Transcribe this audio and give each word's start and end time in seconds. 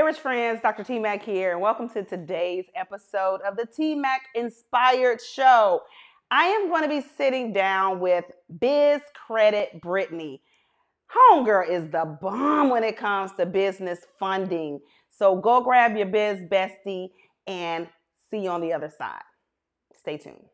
Hey, 0.00 0.06
rich 0.06 0.16
friends, 0.16 0.62
Dr. 0.62 0.82
T 0.82 0.98
Mac 0.98 1.22
here, 1.22 1.52
and 1.52 1.60
welcome 1.60 1.86
to 1.90 2.02
today's 2.02 2.64
episode 2.74 3.42
of 3.42 3.58
the 3.58 3.66
T 3.66 3.94
Mac 3.94 4.22
Inspired 4.34 5.20
Show. 5.20 5.82
I 6.30 6.44
am 6.44 6.70
going 6.70 6.84
to 6.84 6.88
be 6.88 7.02
sitting 7.18 7.52
down 7.52 8.00
with 8.00 8.24
Biz 8.60 9.02
Credit 9.26 9.78
Brittany. 9.82 10.40
Homegirl 11.14 11.68
is 11.68 11.90
the 11.90 12.16
bomb 12.18 12.70
when 12.70 12.82
it 12.82 12.96
comes 12.96 13.32
to 13.32 13.44
business 13.44 13.98
funding. 14.18 14.80
So 15.10 15.36
go 15.36 15.60
grab 15.60 15.94
your 15.94 16.06
biz 16.06 16.38
bestie 16.48 17.10
and 17.46 17.86
see 18.30 18.44
you 18.44 18.48
on 18.48 18.62
the 18.62 18.72
other 18.72 18.90
side. 18.96 19.20
Stay 19.94 20.16
tuned. 20.16 20.49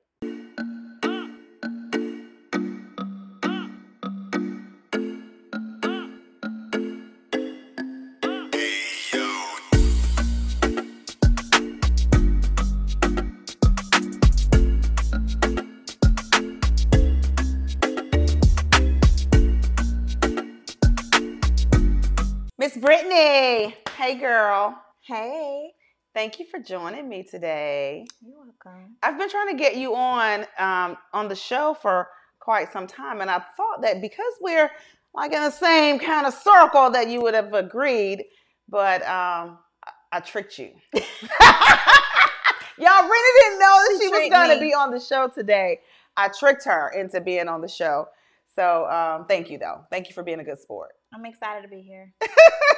Brittany. 23.16 23.74
Hey, 23.96 24.14
girl. 24.16 24.78
Hey, 25.02 25.72
Thank 26.12 26.38
you 26.38 26.46
for 26.46 26.58
joining 26.58 27.08
me 27.08 27.22
today. 27.22 28.06
you're 28.22 28.36
welcome. 28.36 28.96
I've 29.02 29.18
been 29.18 29.28
trying 29.28 29.48
to 29.48 29.56
get 29.56 29.76
you 29.76 29.94
on 29.94 30.46
um, 30.58 30.96
on 31.12 31.28
the 31.28 31.34
show 31.34 31.76
for 31.80 32.08
quite 32.40 32.72
some 32.72 32.86
time, 32.86 33.20
and 33.20 33.30
I 33.30 33.42
thought 33.56 33.82
that 33.82 34.00
because 34.00 34.32
we're 34.40 34.70
like 35.14 35.32
in 35.32 35.42
the 35.42 35.50
same 35.50 35.98
kind 35.98 36.26
of 36.26 36.34
circle, 36.34 36.90
that 36.90 37.08
you 37.08 37.22
would 37.22 37.34
have 37.34 37.52
agreed. 37.54 38.24
But 38.68 39.02
um, 39.02 39.58
I, 39.84 39.90
I 40.12 40.20
tricked 40.20 40.58
you. 40.58 40.70
Y'all 40.94 41.02
really 43.08 43.42
didn't 43.42 43.58
know 43.58 43.78
that 43.78 43.98
She 43.98 44.06
she 44.06 44.12
was 44.12 44.28
going 44.30 44.54
to 44.54 44.60
be 44.60 44.74
on 44.74 44.90
the 44.90 45.00
show 45.00 45.28
today. 45.28 45.80
I 46.16 46.28
tricked 46.28 46.64
her 46.64 46.90
into 46.90 47.20
being 47.20 47.48
on 47.48 47.60
the 47.62 47.68
show. 47.68 48.08
So 48.54 48.86
um, 48.86 49.26
thank 49.26 49.50
you, 49.50 49.58
though. 49.58 49.84
Thank 49.90 50.08
you 50.08 50.14
for 50.14 50.22
being 50.22 50.40
a 50.40 50.44
good 50.44 50.60
sport. 50.60 50.92
I'm 51.14 51.24
excited 51.24 51.62
to 51.62 51.68
be 51.68 51.82
here. 51.82 52.12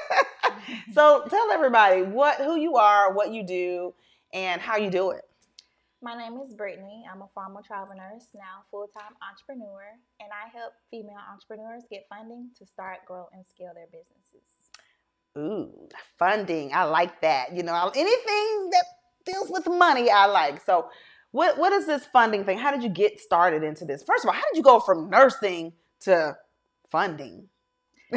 So 0.94 1.24
tell 1.28 1.50
everybody 1.52 2.02
what 2.02 2.36
who 2.36 2.56
you 2.56 2.76
are, 2.76 3.12
what 3.12 3.32
you 3.32 3.42
do, 3.42 3.94
and 4.32 4.60
how 4.60 4.76
you 4.76 4.90
do 4.90 5.10
it. 5.10 5.22
My 6.00 6.16
name 6.16 6.38
is 6.46 6.54
Brittany. 6.54 7.04
I'm 7.10 7.22
a 7.22 7.28
former 7.34 7.60
travel 7.60 7.96
nurse, 7.96 8.28
now 8.34 8.62
full-time 8.70 9.16
entrepreneur, 9.28 9.82
and 10.20 10.28
I 10.32 10.56
help 10.56 10.72
female 10.92 11.18
entrepreneurs 11.32 11.82
get 11.90 12.06
funding 12.08 12.50
to 12.58 12.66
start, 12.66 12.98
grow, 13.04 13.28
and 13.32 13.44
scale 13.44 13.72
their 13.74 13.86
businesses. 13.86 14.70
Ooh, 15.36 15.88
funding. 16.18 16.72
I 16.72 16.84
like 16.84 17.20
that. 17.22 17.54
You 17.54 17.64
know, 17.64 17.90
anything 17.94 18.70
that 18.70 18.84
deals 19.24 19.50
with 19.50 19.66
money, 19.66 20.10
I 20.10 20.26
like. 20.26 20.64
So, 20.64 20.88
what 21.32 21.58
what 21.58 21.72
is 21.72 21.86
this 21.86 22.06
funding 22.06 22.44
thing? 22.44 22.58
How 22.58 22.70
did 22.70 22.82
you 22.82 22.88
get 22.88 23.20
started 23.20 23.62
into 23.62 23.84
this? 23.84 24.02
First 24.02 24.24
of 24.24 24.28
all, 24.28 24.34
how 24.34 24.42
did 24.52 24.56
you 24.56 24.62
go 24.62 24.80
from 24.80 25.10
nursing 25.10 25.72
to 26.00 26.36
funding? 26.90 27.48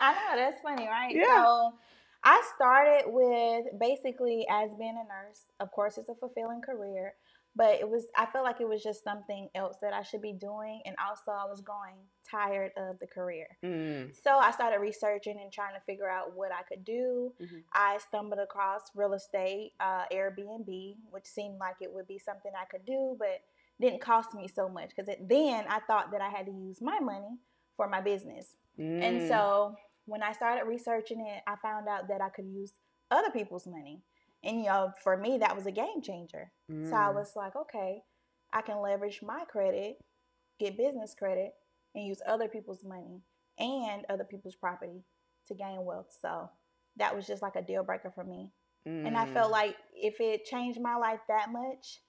I 0.00 0.12
know 0.12 0.36
that's 0.36 0.60
funny, 0.62 0.86
right? 0.88 1.14
Yeah. 1.14 1.44
So 1.44 1.74
I 2.22 2.42
started 2.56 3.04
with 3.06 3.66
basically 3.78 4.46
as 4.50 4.70
being 4.74 4.96
a 4.96 5.06
nurse. 5.08 5.42
Of 5.60 5.70
course, 5.72 5.98
it's 5.98 6.08
a 6.08 6.14
fulfilling 6.14 6.60
career, 6.60 7.14
but 7.56 7.74
it 7.80 7.88
was 7.88 8.06
I 8.16 8.26
felt 8.26 8.44
like 8.44 8.60
it 8.60 8.68
was 8.68 8.82
just 8.82 9.04
something 9.04 9.48
else 9.54 9.76
that 9.82 9.92
I 9.92 10.02
should 10.02 10.22
be 10.22 10.32
doing, 10.32 10.82
and 10.84 10.96
also 10.98 11.30
I 11.30 11.44
was 11.48 11.60
growing 11.60 11.96
tired 12.30 12.72
of 12.76 12.98
the 12.98 13.06
career. 13.06 13.46
Mm, 13.64 14.14
So 14.14 14.38
I 14.38 14.50
started 14.50 14.78
researching 14.80 15.38
and 15.40 15.52
trying 15.52 15.74
to 15.74 15.80
figure 15.80 16.08
out 16.08 16.34
what 16.34 16.52
I 16.52 16.62
could 16.62 16.84
do. 16.84 17.34
Mhm. 17.40 17.64
I 17.72 17.98
stumbled 17.98 18.40
across 18.40 18.94
real 18.94 19.14
estate, 19.14 19.72
uh, 19.80 20.06
Airbnb, 20.12 20.96
which 21.10 21.26
seemed 21.26 21.58
like 21.58 21.76
it 21.80 21.92
would 21.92 22.06
be 22.06 22.18
something 22.18 22.52
I 22.54 22.66
could 22.66 22.84
do, 22.84 23.16
but 23.18 23.42
didn't 23.80 24.00
cost 24.00 24.34
me 24.34 24.46
so 24.46 24.68
much 24.68 24.90
because 24.94 25.14
then 25.20 25.64
I 25.68 25.80
thought 25.80 26.10
that 26.12 26.20
I 26.20 26.28
had 26.28 26.46
to 26.46 26.52
use 26.52 26.82
my 26.82 27.00
money 27.00 27.38
for 27.76 27.88
my 27.88 28.00
business. 28.02 28.56
And 28.78 29.22
mm. 29.22 29.28
so 29.28 29.76
when 30.10 30.22
I 30.24 30.32
started 30.32 30.66
researching 30.66 31.20
it, 31.20 31.42
I 31.46 31.54
found 31.62 31.88
out 31.88 32.08
that 32.08 32.20
I 32.20 32.28
could 32.30 32.46
use 32.46 32.74
other 33.10 33.30
people's 33.30 33.66
money. 33.66 34.02
And 34.42 34.58
you 34.58 34.64
know, 34.66 34.92
for 35.04 35.16
me, 35.16 35.38
that 35.38 35.54
was 35.54 35.66
a 35.66 35.70
game 35.72 36.02
changer. 36.02 36.50
So 36.82 36.96
I 36.96 37.10
Mm. 37.10 37.14
was 37.14 37.36
like, 37.36 37.54
okay, 37.54 38.02
I 38.52 38.62
can 38.62 38.80
leverage 38.80 39.22
my 39.22 39.44
credit, 39.44 39.98
get 40.58 40.76
business 40.76 41.14
credit, 41.16 41.52
and 41.94 42.06
use 42.06 42.20
other 42.26 42.48
people's 42.48 42.82
money 42.84 43.22
and 43.58 44.04
other 44.08 44.24
people's 44.24 44.56
property 44.56 45.04
to 45.46 45.54
gain 45.54 45.84
wealth. 45.84 46.12
So 46.20 46.50
that 46.96 47.14
was 47.14 47.26
just 47.26 47.42
like 47.42 47.56
a 47.56 47.62
deal 47.62 47.84
breaker 47.84 48.10
for 48.10 48.24
me. 48.24 48.50
And 49.04 49.16
I 49.16 49.26
felt 49.26 49.48
Mm. 49.48 49.52
like 49.52 49.76
if 49.94 50.20
it 50.20 50.44
changed 50.44 50.80
my 50.80 50.96
life 50.96 51.20
that 51.28 51.52
much, 51.52 52.00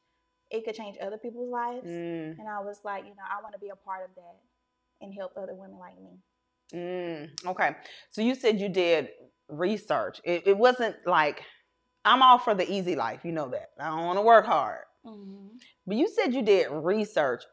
it 0.49 0.65
could 0.65 0.75
change 0.75 0.97
other 0.99 1.17
people's 1.17 1.49
lives. 1.51 1.87
Mm, 1.87 2.39
And 2.39 2.47
I 2.49 2.59
was 2.61 2.81
like, 2.83 3.05
you 3.05 3.11
know, 3.11 3.23
I 3.29 3.41
want 3.41 3.53
to 3.53 3.59
be 3.59 3.69
a 3.69 3.75
part 3.75 4.03
of 4.09 4.15
that 4.15 4.39
and 5.01 5.13
help 5.13 5.33
other 5.37 5.53
women 5.55 5.77
like 5.79 5.99
me. 6.01 6.19
Mm. 6.73 7.29
Okay, 7.45 7.75
so 8.09 8.21
you 8.21 8.35
said 8.35 8.59
you 8.59 8.69
did 8.69 9.09
research. 9.49 10.21
It, 10.23 10.47
it 10.47 10.57
wasn't 10.57 10.95
like 11.05 11.43
I'm 12.05 12.21
all 12.23 12.39
for 12.39 12.53
the 12.55 12.69
easy 12.71 12.95
life. 12.95 13.21
You 13.23 13.31
know 13.31 13.49
that. 13.49 13.69
I 13.79 13.89
don't 13.89 14.05
want 14.05 14.17
to 14.17 14.23
work 14.23 14.45
hard. 14.45 14.79
But 15.85 15.97
you 15.97 16.07
said 16.07 16.33
you 16.33 16.41
did 16.41 16.67
research. 16.71 17.43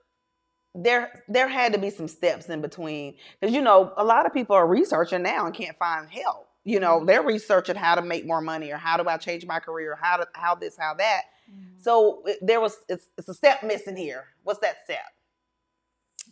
There, 0.75 1.25
there 1.29 1.49
had 1.49 1.73
to 1.73 1.79
be 1.79 1.91
some 1.91 2.06
steps 2.09 2.49
in 2.49 2.61
between 2.61 3.17
because 3.41 3.55
you 3.55 3.62
know 3.62 3.93
a 3.97 4.05
lot 4.05 4.27
of 4.27 4.33
people 4.34 4.55
are 4.55 4.67
researching 4.67 5.23
now 5.23 5.47
and 5.47 5.55
can't 5.55 5.77
find 5.79 6.09
help. 6.09 6.47
You 6.65 6.79
know, 6.81 7.05
they're 7.05 7.23
researching 7.23 7.77
how 7.77 7.95
to 7.95 8.03
make 8.03 8.27
more 8.27 8.43
money 8.43 8.71
or 8.71 8.77
how 8.77 8.97
do 8.99 9.09
I 9.09 9.17
change 9.17 9.47
my 9.47 9.59
career, 9.59 9.99
how 10.00 10.19
to 10.19 10.29
how 10.35 10.55
this, 10.55 10.77
how 10.77 10.95
that. 10.95 11.23
Mhm. 11.50 11.83
So 11.83 12.23
it- 12.27 12.39
there 12.43 12.61
was 12.61 12.77
it's, 12.89 13.06
it's 13.17 13.29
a 13.29 13.35
step 13.35 13.62
missing 13.62 13.97
here. 13.97 14.25
What's 14.45 14.61
that 14.61 14.77
step? 14.85 14.99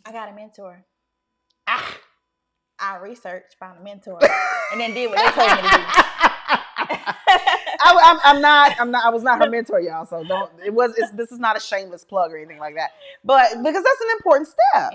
I 0.05 0.11
got 0.11 0.29
a 0.29 0.33
mentor. 0.33 0.85
Ah. 1.67 1.97
I 2.79 2.97
researched, 2.97 3.55
found 3.59 3.79
a 3.79 3.83
mentor, 3.83 4.19
and 4.71 4.79
then 4.81 4.93
did 4.93 5.09
what 5.09 5.17
they 5.17 5.31
told 5.31 5.49
me 5.51 5.69
to 5.69 5.77
do. 5.77 5.83
I, 7.79 7.99
I'm, 8.03 8.19
I'm 8.23 8.41
not. 8.41 8.71
I'm 8.79 8.91
not. 8.91 9.05
I 9.05 9.09
was 9.09 9.23
not 9.23 9.39
her 9.43 9.49
mentor, 9.49 9.79
y'all. 9.79 10.05
So 10.05 10.23
don't. 10.23 10.51
It 10.65 10.73
was. 10.73 10.93
It's, 10.97 11.11
this 11.11 11.31
is 11.31 11.39
not 11.39 11.57
a 11.57 11.59
shameless 11.59 12.03
plug 12.05 12.31
or 12.31 12.37
anything 12.37 12.59
like 12.59 12.75
that. 12.75 12.91
But 13.23 13.49
because 13.63 13.83
that's 13.83 14.01
an 14.01 14.07
important 14.17 14.47
step. 14.49 14.91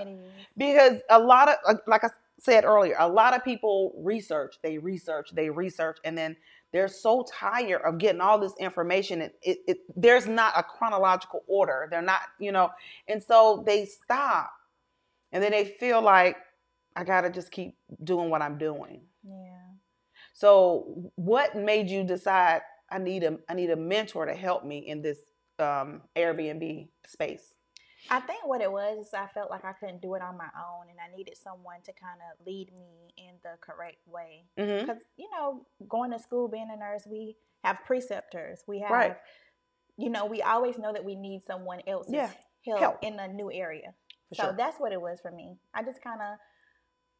Because 0.57 0.99
a 1.09 1.19
lot 1.19 1.49
of 1.49 1.55
like- 1.67 1.87
like 1.87 2.03
i 2.03 2.09
said 2.39 2.65
earlier 2.65 2.95
a 2.99 3.07
lot 3.07 3.33
of 3.33 3.41
people 3.43 3.93
research 3.99 4.57
they 4.61 4.77
research 4.77 5.29
they 5.33 5.49
research 5.49 5.97
and 6.03 6.17
then 6.17 6.35
they're 6.73 6.89
so 6.89 7.25
tired 7.31 7.81
of 7.83 7.97
getting 7.97 8.19
all 8.19 8.37
this 8.37 8.51
information 8.59 9.21
and 9.21 9.31
it, 9.43 9.59
it 9.65 9.77
there's 9.95 10.27
not 10.27 10.51
a 10.57 10.61
chronological 10.61 11.41
order 11.47 11.87
they're 11.89 12.01
not 12.01 12.19
you 12.39 12.51
know 12.51 12.69
and 13.07 13.23
so 13.23 13.63
they 13.65 13.85
stop 13.85 14.51
and 15.31 15.41
then 15.41 15.51
they 15.51 15.63
feel 15.63 16.01
like 16.01 16.35
i 16.95 17.03
gotta 17.03 17.29
just 17.29 17.51
keep 17.51 17.75
doing 18.03 18.29
what 18.29 18.41
i'm 18.41 18.57
doing 18.57 19.01
Yeah. 19.23 19.57
so 20.33 21.11
what 21.15 21.55
made 21.55 21.89
you 21.89 22.03
decide 22.03 22.61
i 22.91 22.97
need 22.97 23.23
a 23.23 23.37
i 23.49 23.53
need 23.53 23.69
a 23.69 23.75
mentor 23.75 24.25
to 24.25 24.33
help 24.33 24.63
me 24.65 24.79
in 24.79 25.01
this 25.01 25.19
um, 25.59 26.01
airbnb 26.15 26.87
space 27.07 27.53
I 28.09 28.19
think 28.19 28.45
what 28.45 28.59
it 28.59 28.69
was 28.69 29.07
is 29.07 29.13
I 29.13 29.27
felt 29.27 29.49
like 29.49 29.63
I 29.63 29.71
couldn't 29.71 30.01
do 30.01 30.13
it 30.15 30.21
on 30.21 30.35
my 30.37 30.49
own, 30.57 30.89
and 30.89 30.97
I 30.99 31.15
needed 31.15 31.37
someone 31.37 31.77
to 31.85 31.93
kind 31.93 32.19
of 32.19 32.45
lead 32.45 32.67
me 32.77 33.13
in 33.17 33.35
the 33.43 33.51
correct 33.61 34.05
way. 34.05 34.43
mm-hmm. 34.59 34.85
Because 34.85 35.01
you 35.15 35.29
know, 35.31 35.65
going 35.87 36.11
to 36.11 36.19
school, 36.19 36.49
being 36.49 36.67
a 36.69 36.75
nurse, 36.77 37.03
we 37.09 37.37
have 37.63 37.77
preceptors. 37.85 38.59
We 38.67 38.81
have, 38.81 38.91
Right. 38.91 39.15
you 39.95 40.09
know, 40.09 40.25
we 40.25 40.41
always 40.41 40.77
know 40.77 40.91
that 40.91 41.05
we 41.05 41.15
need 41.15 41.43
someone 41.47 41.79
else's 41.87 42.13
Yeah. 42.13 42.29
help, 42.65 42.79
Help. 42.81 42.97
in 43.03 43.17
a 43.21 43.27
new 43.29 43.49
area. 43.49 43.93
For 44.27 44.35
so 44.35 44.43
sure. 44.47 44.53
that's 44.57 44.77
what 44.81 44.91
it 44.91 44.99
was 45.01 45.21
for 45.21 45.31
me. 45.31 45.55
I 45.73 45.81
just 45.81 46.01
kind 46.01 46.21
of 46.21 46.37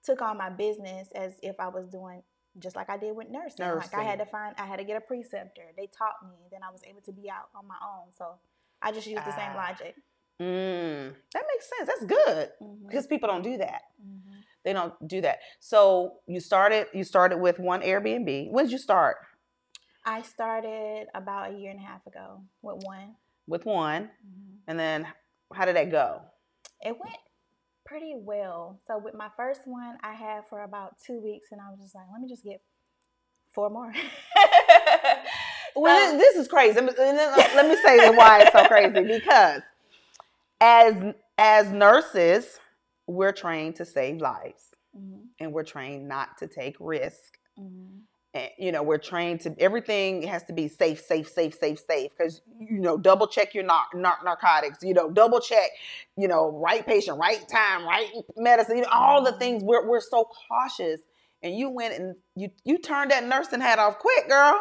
took 0.03 0.21
on 0.21 0.37
my 0.37 0.49
business 0.49 1.09
as 1.15 1.33
if 1.41 1.59
I 1.59 1.67
was 1.67 1.87
doing 1.87 2.21
just 2.59 2.75
like 2.75 2.89
I 2.89 2.97
did 2.97 3.15
with 3.15 3.29
nursing. 3.29 3.65
Like 3.65 3.93
I 3.95 4.03
had 4.03 4.19
to 4.19 4.25
find, 4.25 4.53
I 4.57 4.65
had 4.65 4.77
to 4.77 4.83
get 4.83 4.97
a 4.97 5.01
preceptor. 5.01 5.63
They 5.75 5.87
taught 5.87 6.15
me, 6.23 6.35
then 6.51 6.61
I 6.61 6.71
was 6.71 6.81
able 6.87 7.01
to 7.01 7.11
be 7.11 7.29
out 7.29 7.49
on 7.55 7.67
my 7.67 7.77
own. 7.81 8.11
So 8.17 8.35
I 8.81 8.91
just 8.91 9.07
used 9.07 9.25
the 9.25 9.31
same 9.35 9.51
Ah. 9.53 9.67
logic. 9.69 9.95
Mm, 10.39 11.15
that 11.33 11.43
makes 11.51 11.69
sense. 11.77 11.87
That's 11.87 12.05
good 12.05 12.51
Mhm. 12.61 12.87
because 12.87 13.07
people 13.07 13.27
don't 13.29 13.43
do 13.43 13.57
that. 13.57 13.83
Mhm. 14.01 14.43
They 14.63 14.73
don't 14.73 15.07
do 15.07 15.21
that. 15.21 15.39
So 15.59 16.19
you 16.27 16.39
started. 16.39 16.87
You 16.93 17.03
started 17.03 17.37
with 17.37 17.59
one 17.59 17.81
Airbnb. 17.81 18.51
When 18.51 18.65
did 18.65 18.71
you 18.71 18.77
start? 18.77 19.17
I 20.05 20.21
started 20.21 21.07
about 21.13 21.51
a 21.51 21.53
year 21.53 21.71
and 21.71 21.79
a 21.79 21.83
half 21.83 22.05
ago 22.07 22.41
with 22.61 22.83
one. 22.83 23.15
With 23.47 23.65
one, 23.65 24.09
Mhm. 24.25 24.59
and 24.67 24.79
then 24.79 25.07
how 25.53 25.65
did 25.65 25.75
that 25.75 25.89
go? 25.91 26.21
It 26.81 26.97
went 26.99 27.17
pretty 27.85 28.13
well. 28.15 28.79
So 28.87 28.97
with 28.97 29.13
my 29.13 29.29
first 29.37 29.61
one, 29.65 29.97
I 30.03 30.13
had 30.13 30.47
for 30.47 30.63
about 30.63 30.95
two 31.05 31.19
weeks, 31.19 31.49
and 31.51 31.59
I 31.61 31.69
was 31.69 31.79
just 31.81 31.95
like, 31.95 32.05
let 32.11 32.21
me 32.21 32.27
just 32.29 32.43
get 32.43 32.61
four 33.53 33.69
more. 33.69 33.93
Well, 35.75 36.11
So- 36.11 36.17
this, 36.19 36.35
is 36.35 36.47
crazy. 36.47 36.79
Let 36.79 36.85
me- 36.85 37.75
say 37.77 38.09
why 38.11 38.41
it's 38.43 38.51
so 38.51 38.67
crazy 38.67 39.01
because 39.19 39.61
as 40.61 41.15
as 41.39 41.71
nurses, 41.71 42.59
we're 43.07 43.31
trained 43.31 43.75
to 43.77 43.85
save 43.85 44.17
lives 44.21 44.67
Mhm, 44.95 45.21
and 45.39 45.51
we're 45.51 45.63
trained 45.63 46.07
not 46.07 46.37
to 46.37 46.47
take 46.47 46.75
risk. 46.79 47.39
mhm. 47.59 48.01
And, 48.33 48.49
you 48.57 48.71
know, 48.71 48.81
we're 48.81 48.97
trained 48.97 49.41
to 49.41 49.55
everything 49.59 50.23
has 50.23 50.43
to 50.45 50.53
be 50.53 50.67
safe, 50.67 50.99
safe, 50.99 51.29
safe, 51.29 51.53
safe, 51.53 51.79
safe. 51.87 52.11
Because 52.17 52.41
you 52.59 52.79
know, 52.79 52.97
double 52.97 53.27
check 53.27 53.53
your 53.53 53.63
nar- 53.63 53.85
nar- 53.93 54.19
narcotics. 54.23 54.79
You 54.81 54.93
know, 54.93 55.11
double 55.11 55.39
check. 55.39 55.69
You 56.17 56.27
know, 56.27 56.51
right 56.51 56.85
patient, 56.85 57.19
right 57.19 57.47
time, 57.47 57.85
right 57.85 58.09
medicine. 58.35 58.77
You 58.77 58.83
know, 58.83 58.89
all 58.91 59.23
the 59.23 59.31
mm-hmm. 59.31 59.39
things. 59.39 59.63
We're 59.63 59.87
we're 59.87 60.01
so 60.01 60.29
cautious. 60.49 61.01
And 61.41 61.57
you 61.57 61.69
went 61.69 61.93
and 61.93 62.15
you 62.35 62.49
you 62.63 62.77
turned 62.77 63.11
that 63.11 63.25
nursing 63.25 63.61
hat 63.61 63.79
off 63.79 63.99
quick, 63.99 64.29
girl. 64.29 64.59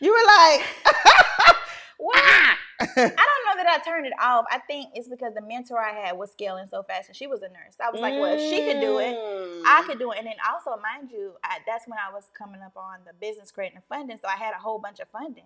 You 0.00 0.10
were 0.10 0.26
like, 0.26 0.96
well, 2.00 2.54
I 2.82 2.86
don't 2.96 3.56
know 3.56 3.62
that 3.62 3.66
I 3.68 3.78
turned 3.88 4.06
it 4.06 4.12
off. 4.20 4.44
I 4.50 4.58
think 4.58 4.90
it's 4.94 5.08
because 5.08 5.34
the 5.34 5.42
mentor 5.42 5.78
I 5.78 5.92
had 5.92 6.16
was 6.18 6.30
scaling 6.32 6.66
so 6.70 6.82
fast, 6.82 7.08
and 7.08 7.16
she 7.16 7.26
was 7.26 7.42
a 7.42 7.48
nurse. 7.48 7.76
I 7.84 7.90
was 7.90 8.00
like, 8.00 8.14
well, 8.14 8.34
if 8.36 8.40
she 8.40 8.58
could 8.70 8.80
do 8.80 8.98
it, 8.98 9.16
I 9.66 9.84
could 9.86 9.98
do 9.98 10.12
it. 10.12 10.18
And 10.18 10.26
then 10.26 10.34
also, 10.52 10.80
mind 10.82 11.10
you, 11.10 11.32
I, 11.44 11.58
that's 11.66 11.86
when 11.86 11.98
I 11.98 12.12
was 12.12 12.24
coming 12.36 12.60
up 12.62 12.76
on 12.76 12.98
the 13.06 13.12
business 13.20 13.50
credit 13.50 13.72
and 13.74 13.84
funding, 13.88 14.18
so 14.18 14.28
I 14.28 14.36
had 14.36 14.52
a 14.54 14.58
whole 14.58 14.78
bunch 14.78 15.00
of 15.00 15.08
funding. 15.08 15.44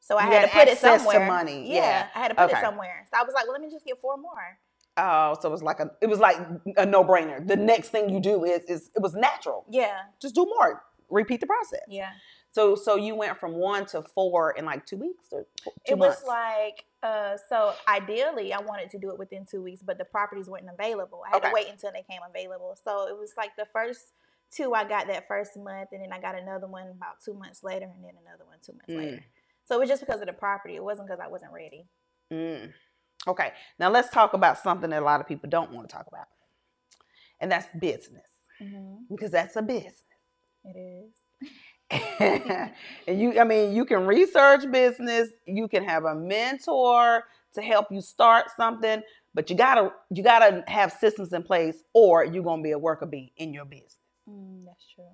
So 0.00 0.16
I 0.16 0.22
had, 0.22 0.32
had 0.32 0.46
to 0.50 0.58
put 0.58 0.68
it 0.68 0.78
somewhere. 0.78 1.26
money, 1.26 1.68
Yeah, 1.68 1.74
yeah. 1.74 2.06
I 2.14 2.18
had 2.20 2.28
to 2.28 2.34
put 2.34 2.44
Okay. 2.50 2.58
it 2.58 2.62
somewhere. 2.62 3.06
So 3.12 3.20
I 3.20 3.22
was 3.24 3.34
like, 3.34 3.44
well, 3.44 3.52
let 3.52 3.60
me 3.60 3.70
just 3.70 3.84
get 3.84 4.00
four 4.00 4.16
more. 4.16 4.58
Oh, 4.96 5.36
so 5.40 5.48
it 5.48 5.52
was 5.52 5.62
like 5.62 5.78
a 5.80 5.90
it 6.00 6.08
was 6.08 6.18
like 6.18 6.36
a 6.76 6.84
no 6.86 7.04
brainer. 7.04 7.46
The 7.46 7.56
next 7.56 7.90
thing 7.90 8.10
you 8.10 8.18
do 8.20 8.44
is 8.44 8.62
is 8.64 8.90
it 8.96 9.00
was 9.02 9.14
natural. 9.14 9.64
Yeah, 9.70 9.96
Just 10.20 10.34
do 10.34 10.46
more. 10.46 10.82
Repeat 11.10 11.40
the 11.40 11.46
process. 11.46 11.80
yeah. 11.88 12.10
So 12.52 12.74
so 12.74 12.96
you 12.96 13.14
went 13.14 13.38
from 13.38 13.52
one 13.52 13.86
to 13.86 14.02
four 14.02 14.52
in 14.52 14.64
like 14.64 14.84
two 14.86 14.96
weeks 14.96 15.26
or 15.32 15.46
two 15.64 15.70
it 15.86 15.98
months. 15.98 16.22
was 16.22 16.28
like 16.28 16.84
uh 17.02 17.36
so 17.48 17.72
ideally 17.88 18.52
i 18.52 18.60
wanted 18.60 18.90
to 18.90 18.98
do 18.98 19.10
it 19.10 19.18
within 19.18 19.46
two 19.50 19.62
weeks 19.62 19.82
but 19.82 19.96
the 19.98 20.04
properties 20.04 20.48
weren't 20.48 20.66
available 20.68 21.22
i 21.26 21.30
had 21.30 21.38
Okay. 21.38 21.48
to 21.48 21.54
wait 21.54 21.68
until 21.70 21.90
they 21.92 22.02
came 22.10 22.20
available 22.28 22.76
so 22.84 23.06
it 23.08 23.16
was 23.16 23.32
like 23.36 23.54
the 23.56 23.66
first 23.72 24.12
two 24.50 24.74
i 24.74 24.84
got 24.84 25.06
that 25.06 25.26
first 25.28 25.56
month 25.56 25.88
and 25.92 26.02
then 26.02 26.12
i 26.12 26.20
got 26.20 26.34
another 26.36 26.66
one 26.66 26.88
about 26.88 27.16
two 27.24 27.34
months 27.34 27.62
later 27.62 27.86
and 27.86 28.04
then 28.04 28.12
another 28.26 28.44
one 28.44 28.58
two 28.64 28.72
months 28.72 28.88
Mm. 28.90 28.96
later 28.96 29.22
so 29.64 29.76
it 29.76 29.78
was 29.80 29.88
just 29.88 30.04
because 30.04 30.20
of 30.20 30.26
the 30.26 30.32
property 30.32 30.74
it 30.76 30.82
wasn't 30.84 31.06
because 31.08 31.20
i 31.24 31.28
wasn't 31.28 31.52
ready 31.52 31.86
Mm. 32.32 32.72
Okay, 33.26 33.52
now 33.78 33.90
let's 33.90 34.08
talk 34.10 34.32
about 34.34 34.58
something 34.58 34.90
that 34.90 35.02
a 35.02 35.04
lot 35.04 35.20
of 35.20 35.28
people 35.28 35.48
don't 35.50 35.72
want 35.72 35.88
to 35.88 35.94
talk 35.94 36.06
about, 36.08 36.26
and 37.40 37.50
that's 37.52 37.66
business 37.78 38.22
because 39.10 39.30
that's 39.30 39.56
a 39.56 39.62
business. 39.62 40.02
it 40.64 40.78
is 40.78 41.12
and 42.20 42.72
you, 43.08 43.40
I 43.40 43.44
mean, 43.44 43.74
you 43.74 43.84
can 43.84 44.06
research 44.06 44.70
business, 44.70 45.30
you 45.46 45.68
can 45.68 45.84
have 45.84 46.04
a 46.04 46.14
mentor 46.14 47.24
to 47.54 47.62
help 47.62 47.88
you 47.90 48.00
start 48.00 48.46
something, 48.56 49.02
but 49.34 49.50
you 49.50 49.56
gotta 49.56 49.92
you 50.10 50.22
gotta 50.22 50.64
have 50.68 50.92
systems 50.92 51.32
in 51.32 51.42
place, 51.42 51.84
or 51.94 52.24
you're 52.24 52.44
gonna 52.44 52.62
be 52.62 52.72
a 52.72 52.78
worker 52.78 53.06
bee 53.06 53.32
in 53.38 53.52
your 53.54 53.64
business. 53.64 53.96
mm, 54.28 54.64
that's 54.66 54.86
true 54.94 55.04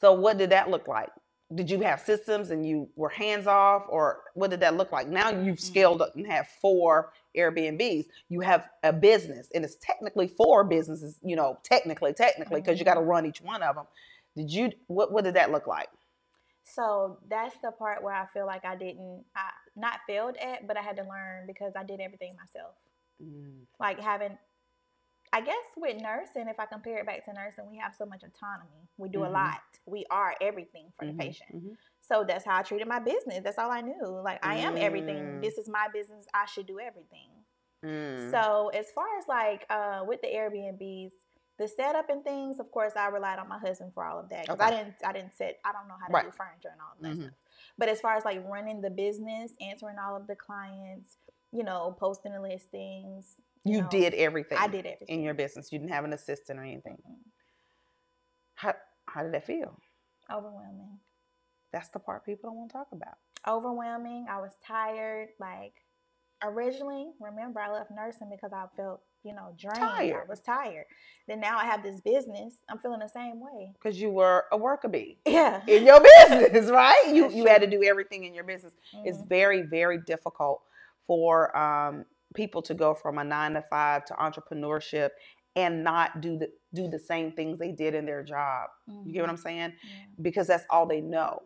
So, 0.00 0.12
what 0.12 0.38
did 0.38 0.50
that 0.50 0.70
look 0.70 0.88
like? 0.88 1.10
Did 1.54 1.70
you 1.70 1.80
have 1.82 2.00
systems 2.00 2.50
and 2.50 2.66
you 2.66 2.88
were 2.96 3.08
hands 3.08 3.46
off, 3.46 3.84
or 3.88 4.20
what 4.34 4.50
did 4.50 4.60
that 4.60 4.76
look 4.76 4.92
like? 4.92 5.08
Now 5.08 5.30
you've 5.30 5.60
Mm. 5.62 5.66
scaled 5.66 6.02
up 6.02 6.14
and 6.16 6.26
have 6.26 6.48
four 6.60 7.12
Airbnbs. 7.36 8.06
You 8.28 8.40
have 8.40 8.68
a 8.84 8.92
business, 8.92 9.48
and 9.54 9.64
it's 9.64 9.76
technically 9.80 10.28
four 10.28 10.64
businesses. 10.64 11.18
You 11.22 11.36
know, 11.36 11.58
technically, 11.64 12.12
technically, 12.14 12.60
because 12.60 12.78
you 12.78 12.84
got 12.84 12.94
to 12.94 13.00
run 13.02 13.26
each 13.26 13.42
one 13.42 13.62
of 13.62 13.76
them. 13.76 13.86
Did 14.36 14.52
you? 14.52 14.72
What 14.88 15.12
What 15.12 15.24
did 15.24 15.34
that 15.34 15.52
look 15.52 15.66
like? 15.66 15.88
So 16.74 17.18
that's 17.28 17.56
the 17.62 17.70
part 17.72 18.02
where 18.02 18.14
i 18.14 18.26
feel 18.32 18.46
like 18.46 18.64
i 18.64 18.74
didn't 18.76 19.24
i 19.36 19.50
not 19.76 20.00
failed 20.06 20.36
at 20.36 20.66
but 20.66 20.76
i 20.76 20.82
had 20.82 20.96
to 20.96 21.02
learn 21.02 21.46
because 21.46 21.72
i 21.76 21.82
did 21.84 22.00
everything 22.00 22.34
myself 22.36 22.74
Mm. 23.22 23.66
like 23.78 24.00
having 24.00 24.38
I 25.32 25.40
guess 25.42 25.64
with 25.76 26.02
nursing, 26.02 26.48
if 26.48 26.58
I 26.58 26.66
compare 26.66 26.98
it 26.98 27.06
back 27.06 27.24
to 27.26 27.32
nursing, 27.32 27.70
we 27.70 27.78
have 27.78 27.94
so 27.94 28.04
much 28.04 28.22
autonomy. 28.24 28.88
We 28.96 29.08
do 29.08 29.20
Mhm. 29.20 29.26
a 29.28 29.30
lot. 29.30 29.60
We 29.86 30.04
are 30.10 30.34
everything 30.40 30.90
for 30.98 31.04
Mhm, 31.04 31.12
the 31.12 31.18
patient. 31.24 31.52
mhm. 31.54 31.76
So 32.00 32.24
that's 32.24 32.44
how 32.44 32.56
I 32.56 32.62
treated 32.64 32.88
my 32.88 32.98
business. 32.98 33.44
That's 33.44 33.58
all 33.58 33.70
I 33.70 33.80
knew. 33.80 34.06
Like 34.24 34.44
I 34.44 34.56
am 34.56 34.76
everything. 34.76 35.22
Mm. 35.22 35.40
This 35.40 35.56
is 35.56 35.68
my 35.68 35.86
business. 35.92 36.26
I 36.34 36.46
should 36.46 36.66
do 36.66 36.80
everything. 36.80 37.30
Mm. 37.84 38.30
So 38.32 38.70
as 38.70 38.90
far 38.90 39.06
as 39.18 39.28
like 39.28 39.64
uh, 39.70 40.04
with 40.04 40.20
the 40.20 40.26
Airbnbs, 40.28 41.12
the 41.60 41.68
setup 41.68 42.08
and 42.08 42.24
things, 42.24 42.58
of 42.58 42.70
course, 42.72 42.94
I 42.96 43.08
relied 43.08 43.38
on 43.38 43.46
my 43.46 43.58
husband 43.58 43.92
for 43.92 44.02
all 44.02 44.18
of 44.18 44.30
that 44.30 44.46
because 44.46 44.60
I 44.60 44.70
didn't 44.70 44.94
I 45.04 45.12
didn't 45.12 45.34
set. 45.34 45.60
I 45.62 45.72
don't 45.72 45.88
know 45.88 45.94
how 46.00 46.06
to 46.06 46.12
Right. 46.14 46.24
do 46.24 46.32
furniture 46.32 46.70
and 46.72 46.80
all 46.80 46.96
that 47.00 47.12
Mhm. 47.12 47.22
stuff. 47.24 47.34
But 47.76 47.88
as 47.90 48.00
far 48.00 48.16
as 48.16 48.24
like 48.24 48.42
running 48.48 48.80
the 48.80 48.88
business, 48.88 49.52
answering 49.60 49.98
all 49.98 50.16
of 50.16 50.26
the 50.26 50.36
clients, 50.36 51.18
you 51.52 51.62
know, 51.62 51.94
posting 52.00 52.32
the 52.32 52.40
listings, 52.40 53.36
you 53.64 53.82
know, 53.82 53.88
did 53.90 54.14
everything. 54.14 54.56
I 54.58 54.68
did 54.68 54.86
everything 54.86 55.18
in 55.18 55.22
your 55.22 55.34
business. 55.34 55.70
You 55.70 55.78
didn't 55.78 55.92
have 55.92 56.04
an 56.06 56.14
assistant 56.14 56.58
or 56.58 56.62
anything. 56.62 56.96
How 58.54 58.74
How 59.06 59.22
did 59.22 59.34
that 59.34 59.44
feel? 59.44 59.78
overwhelming. 60.30 60.98
That's 61.72 61.90
the 61.90 61.98
part 61.98 62.24
people 62.24 62.48
don't 62.50 62.56
want 62.56 62.70
to 62.70 62.78
talk 62.78 62.88
about. 62.92 63.18
overwhelming. 63.46 64.26
I 64.30 64.38
was 64.40 64.52
tired. 64.66 65.28
Like 65.38 65.74
originally, 66.42 67.12
remember 67.20 67.60
I 67.60 67.70
left 67.70 67.90
nursing 67.90 68.30
because 68.30 68.52
I 68.54 68.66
felt, 68.76 69.02
you 69.22 69.34
know, 69.34 69.54
drained. 69.58 69.82
I 70.14 70.22
was 70.28 70.40
tired. 70.40 70.86
Then 71.28 71.40
now 71.40 71.58
I 71.58 71.64
have 71.64 71.82
this 71.82 72.00
business. 72.00 72.54
I'm 72.68 72.78
feeling 72.78 73.00
the 73.00 73.08
same 73.08 73.40
way. 73.40 73.72
Because 73.74 74.00
you 74.00 74.10
were 74.10 74.46
a 74.52 74.56
worker 74.56 74.88
bee. 74.88 75.18
Yeah. 75.26 75.60
in 75.66 75.84
your 75.84 76.00
business, 76.28 76.70
right? 76.70 77.02
You 77.08 77.22
That's 77.22 77.34
you 77.34 77.42
true. 77.44 77.52
had 77.52 77.60
to 77.62 77.66
do 77.66 77.82
everything 77.84 78.24
in 78.24 78.34
your 78.34 78.44
business. 78.44 78.74
It's 79.04 79.18
Mhm. 79.18 79.28
very 79.28 79.62
very 79.62 79.98
difficult 79.98 80.62
for 81.06 81.56
um, 81.56 82.04
people 82.34 82.62
to 82.62 82.74
go 82.74 82.94
from 82.94 83.18
a 83.18 83.24
nine 83.24 83.52
to 83.54 83.62
five 83.62 84.04
to 84.06 84.14
entrepreneurship 84.14 85.10
and 85.56 85.82
not 85.84 86.20
do 86.20 86.38
the 86.38 86.48
do 86.72 86.88
the 86.88 86.98
same 86.98 87.32
things 87.32 87.58
they 87.58 87.72
did 87.72 87.94
in 87.94 88.06
their 88.06 88.22
job. 88.22 88.68
You 89.04 89.12
get 89.12 89.20
what 89.22 89.30
I'm 89.30 89.36
saying? 89.36 89.72
Yeah. 89.82 89.90
Because 90.22 90.46
that's 90.46 90.64
all 90.70 90.86
they 90.86 91.00
know. 91.00 91.42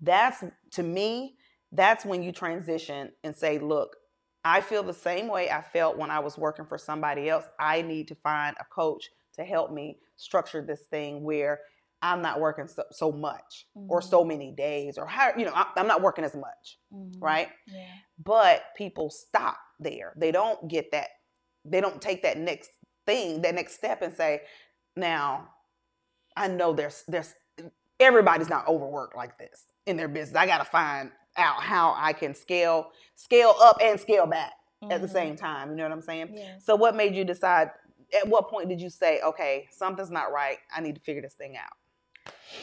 That's 0.00 0.42
to 0.72 0.82
me. 0.82 1.36
That's 1.72 2.04
when 2.04 2.22
you 2.22 2.32
transition 2.32 3.12
and 3.22 3.34
say, 3.36 3.58
"Look, 3.58 3.96
I 4.44 4.60
feel 4.60 4.82
the 4.82 4.94
same 4.94 5.28
way 5.28 5.50
I 5.50 5.60
felt 5.62 5.98
when 5.98 6.10
I 6.10 6.18
was 6.20 6.38
working 6.38 6.64
for 6.64 6.78
somebody 6.78 7.28
else. 7.28 7.44
I 7.58 7.82
need 7.82 8.08
to 8.08 8.14
find 8.14 8.56
a 8.58 8.64
coach 8.64 9.10
to 9.34 9.44
help 9.44 9.70
me 9.70 9.98
structure 10.16 10.62
this 10.62 10.82
thing 10.90 11.22
where 11.22 11.60
I'm 12.02 12.22
not 12.22 12.40
working 12.40 12.66
so, 12.66 12.84
so 12.90 13.12
much 13.12 13.66
or 13.88 14.00
Mhm. 14.00 14.04
so 14.04 14.24
many 14.24 14.52
days 14.52 14.96
or 14.96 15.06
how 15.06 15.32
you 15.36 15.44
know 15.44 15.52
I- 15.54 15.70
I'm 15.76 15.86
not 15.86 16.00
working 16.00 16.24
as 16.24 16.34
much, 16.34 16.78
Mhm. 16.92 17.20
right? 17.20 17.50
Yeah. 17.66 17.92
But 18.18 18.74
people 18.74 19.10
stop 19.10 19.58
there. 19.78 20.14
They 20.16 20.32
don't 20.32 20.66
get 20.68 20.90
that. 20.92 21.10
They 21.64 21.80
don't 21.82 22.00
take 22.00 22.22
that 22.22 22.38
next 22.38 22.70
thing, 23.04 23.42
that 23.42 23.54
next 23.54 23.74
step, 23.74 24.00
and 24.00 24.14
say, 24.14 24.46
"Now, 24.96 25.54
I 26.36 26.48
know 26.48 26.72
there's 26.72 27.04
there's 27.04 27.34
everybody's 27.98 28.48
not 28.48 28.66
overworked 28.66 29.14
like 29.16 29.36
this 29.38 29.66
in 29.86 29.96
their 29.98 30.08
business. 30.08 30.36
I 30.36 30.46
got 30.46 30.58
to 30.58 30.64
find 30.64 31.12
out 31.36 31.62
how 31.62 31.94
I 31.96 32.12
can 32.12 32.34
scale 32.34 32.90
scale 33.14 33.54
up 33.60 33.78
and 33.82 33.98
scale 34.00 34.26
back 34.26 34.52
at 34.90 35.00
the 35.00 35.06
Mhm. 35.06 35.10
same 35.12 35.36
time. 35.36 35.70
You 35.70 35.76
know 35.76 35.84
what 35.84 35.92
I'm 35.92 36.02
saying? 36.02 36.32
Yeah. 36.34 36.58
So, 36.58 36.76
what 36.76 36.96
made 36.96 37.14
you 37.14 37.24
decide? 37.24 37.70
At 38.12 38.26
what 38.26 38.48
point 38.48 38.68
did 38.68 38.80
you 38.80 38.90
say, 38.90 39.20
"Okay, 39.20 39.68
something's 39.70 40.10
not 40.10 40.32
right. 40.32 40.58
I 40.74 40.80
need 40.80 40.96
to 40.96 41.00
figure 41.00 41.22
this 41.22 41.34
thing 41.34 41.56
out"? 41.56 41.76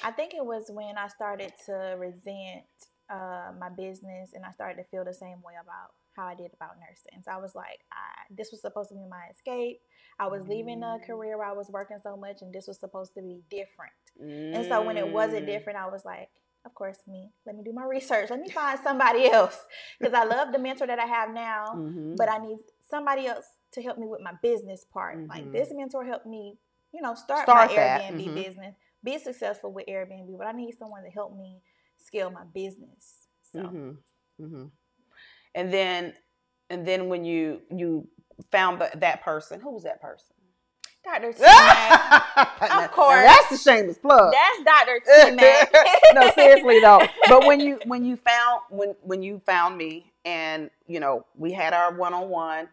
I 0.03 0.11
think 0.11 0.33
it 0.33 0.45
was 0.45 0.69
when 0.69 0.97
I 0.97 1.07
started 1.07 1.53
to 1.65 1.95
resent 1.97 2.65
uh, 3.09 3.53
my 3.57 3.69
business 3.69 4.33
and 4.33 4.43
I 4.45 4.51
started 4.51 4.81
to 4.83 4.89
feel 4.89 5.05
the 5.05 5.13
same 5.13 5.41
way 5.41 5.53
about 5.61 5.93
how 6.15 6.25
I 6.25 6.35
did 6.35 6.51
about 6.53 6.71
nursing. 6.79 7.21
So 7.23 7.31
I 7.31 7.37
was 7.37 7.55
like, 7.55 7.79
I, 7.91 8.33
this 8.35 8.51
was 8.51 8.59
supposed 8.59 8.89
to 8.89 8.95
be 8.95 9.05
my 9.09 9.27
escape. 9.31 9.79
I 10.19 10.27
was 10.27 10.45
leaving 10.47 10.83
a 10.83 10.97
Mm. 10.97 11.05
career 11.05 11.37
where 11.37 11.47
I 11.47 11.53
was 11.53 11.69
working 11.69 11.99
so 12.03 12.17
much 12.17 12.41
and 12.41 12.51
this 12.51 12.67
was 12.67 12.77
supposed 12.79 13.13
to 13.13 13.21
be 13.21 13.41
different. 13.49 13.93
And 14.19 14.65
so 14.65 14.81
when 14.81 14.97
it 14.97 15.07
wasn't 15.07 15.43
Mm. 15.43 15.47
different, 15.47 15.79
I 15.79 15.87
was 15.87 16.03
like, 16.03 16.29
of 16.67 16.75
course, 16.75 16.99
me. 17.07 17.31
Let 17.47 17.55
me 17.55 17.63
do 17.63 17.73
my 17.73 17.85
research. 17.85 18.29
Let 18.29 18.41
me 18.41 18.49
find 18.49 18.79
somebody 18.83 19.31
else. 19.31 19.57
Because 19.99 20.13
I 20.13 20.25
love 20.25 20.51
the 20.51 20.59
mentor 20.59 20.87
that 20.87 20.99
I 20.99 21.07
have 21.07 21.31
now, 21.33 21.65
Mhm. 21.75 22.17
but 22.17 22.29
I 22.29 22.37
need 22.37 22.59
somebody 22.89 23.27
else 23.27 23.45
to 23.73 23.81
help 23.81 23.97
me 23.97 24.07
with 24.07 24.21
my 24.21 24.33
business 24.43 24.85
part. 24.85 25.27
Like 25.29 25.45
Mhm. 25.45 25.53
this 25.53 25.73
mentor 25.73 26.05
helped 26.05 26.27
me, 26.27 26.59
you 26.93 27.01
know, 27.01 27.15
start, 27.15 27.43
Start 27.45 27.69
my 27.69 27.75
that, 27.75 28.01
Airbnb 28.01 28.27
mhm. 28.27 28.35
business, 28.35 28.75
be 29.03 29.17
successful 29.17 29.71
with 29.73 29.87
Airbnb, 29.87 30.37
but 30.37 30.47
I 30.47 30.51
need 30.51 30.77
someone 30.77 31.03
to 31.03 31.09
help 31.09 31.35
me 31.35 31.61
scale 31.97 32.29
my 32.29 32.43
business. 32.53 33.27
So 33.51 33.61
hmm 33.61 33.91
hmm 34.39 34.65
And 35.55 35.73
then, 35.73 36.15
and 36.69 36.85
then 36.87 37.09
when 37.09 37.25
you 37.25 37.61
you 37.71 38.07
found 38.51 38.79
the, 38.81 38.91
that 38.97 39.23
person, 39.23 39.61
who 39.61 39.71
was 39.73 39.83
that 39.83 40.01
person? 40.01 40.36
Dr. 41.03 41.33
T 41.33 41.39
Mac. 41.41 42.45
Now 42.61 42.87
course. 42.87 43.23
that's 43.23 43.49
the 43.49 43.57
shameless 43.57 43.97
plug. 43.97 44.33
That's 44.33 44.63
Dr. 44.85 44.99
T 45.29 45.35
Mac. 45.35 45.73
no, 46.13 46.29
seriously 46.31 46.79
though. 46.79 47.01
But 47.29 47.45
when 47.45 47.59
you 47.59 47.79
when 47.85 48.03
you 48.03 48.17
found 48.17 48.61
when 48.69 48.95
when 49.01 49.23
you 49.23 49.41
found 49.45 49.77
me, 49.77 50.11
and 50.25 50.69
you 50.87 50.99
know 50.99 51.25
we 51.35 51.53
had 51.53 51.73
our 51.73 51.93
one 51.95 52.13
on 52.13 52.29
one, 52.29 52.67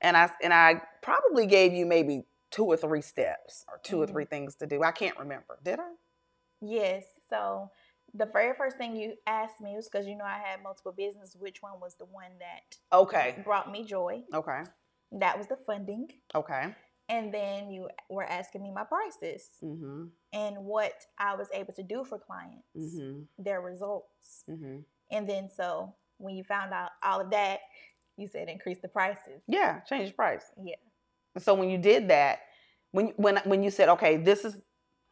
and 0.00 0.16
I 0.16 0.30
and 0.42 0.52
I 0.52 0.82
probably 1.02 1.46
gave 1.46 1.72
you 1.72 1.86
maybe 1.86 2.24
two 2.50 2.64
or 2.64 2.76
three 2.76 3.02
steps 3.02 3.64
or 3.68 3.78
2 3.82 4.00
or 4.02 4.06
Mhm. 4.06 4.10
three 4.10 4.24
things 4.24 4.54
to 4.56 4.66
do. 4.66 4.82
I 4.82 4.90
can't 4.90 5.18
remember. 5.18 5.58
Did 5.62 5.78
I? 5.80 5.90
Yes. 6.62 7.04
So 7.28 7.70
the 8.14 8.24
very 8.24 8.54
first 8.56 8.78
thing 8.78 8.96
you 8.96 9.14
asked 9.26 9.60
me 9.60 9.76
was 9.76 9.86
because 9.88 10.06
you 10.06 10.16
know 10.16 10.24
I 10.24 10.38
had 10.38 10.62
multiple 10.62 10.92
business. 10.92 11.36
Which 11.38 11.62
one 11.62 11.78
was 11.78 11.96
the 11.96 12.06
one 12.06 12.32
that 12.40 12.78
Okay. 12.92 13.36
brought 13.44 13.70
me 13.70 13.84
joy? 13.84 14.22
Okay. 14.34 14.62
That 15.12 15.36
was 15.38 15.46
the 15.46 15.56
funding. 15.66 16.08
Okay. 16.34 16.74
And 17.08 17.32
then 17.32 17.70
you 17.70 17.88
were 18.10 18.24
asking 18.24 18.62
me 18.62 18.70
my 18.70 18.84
prices 18.84 19.48
Mm-hmm. 19.64 20.04
and 20.32 20.56
what 20.58 20.92
I 21.18 21.34
was 21.34 21.48
able 21.54 21.72
to 21.74 21.82
do 21.82 22.04
for 22.04 22.18
clients, 22.18 22.66
Mm-hmm. 22.76 23.20
their 23.38 23.60
results. 23.60 24.44
Mm-hmm. 24.50 24.78
And 25.10 25.28
then 25.28 25.50
so 25.54 25.94
when 26.18 26.36
you 26.36 26.44
found 26.44 26.72
out 26.72 26.90
all 27.02 27.20
of 27.20 27.30
that, 27.30 27.60
you 28.16 28.28
said 28.28 28.48
increase 28.48 28.78
the 28.80 28.88
prices. 28.88 29.42
Yeah, 29.46 29.80
change 29.80 30.08
the 30.10 30.14
price. 30.14 30.44
Yeah. 30.62 30.76
So 31.38 31.54
when 31.54 31.70
you 31.70 31.78
did 31.78 32.08
that, 32.08 32.40
when 32.92 33.08
when 33.16 33.38
when 33.44 33.62
you 33.62 33.70
said, 33.70 33.88
okay, 33.90 34.16
this 34.16 34.44
is 34.44 34.56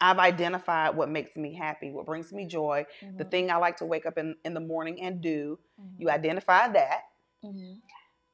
I've 0.00 0.18
identified 0.18 0.94
what 0.96 1.08
makes 1.08 1.36
me 1.36 1.54
happy, 1.54 1.90
what 1.90 2.04
brings 2.06 2.32
me 2.32 2.46
joy, 2.46 2.84
the 3.16 3.24
Mhm, 3.24 3.30
thing 3.30 3.50
I 3.50 3.56
like 3.56 3.78
to 3.78 3.86
wake 3.86 4.04
up 4.06 4.18
in, 4.18 4.36
in 4.44 4.52
the 4.54 4.60
morning 4.60 5.00
and 5.00 5.20
do. 5.22 5.58
You 5.98 6.08
mhm, 6.08 6.10
identified 6.10 6.74
that. 6.74 7.00
mhm. 7.44 7.80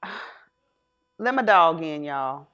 Let 1.18 1.34
my 1.34 1.42
dog 1.42 1.82
in, 1.82 2.02
y'all. 2.04 2.48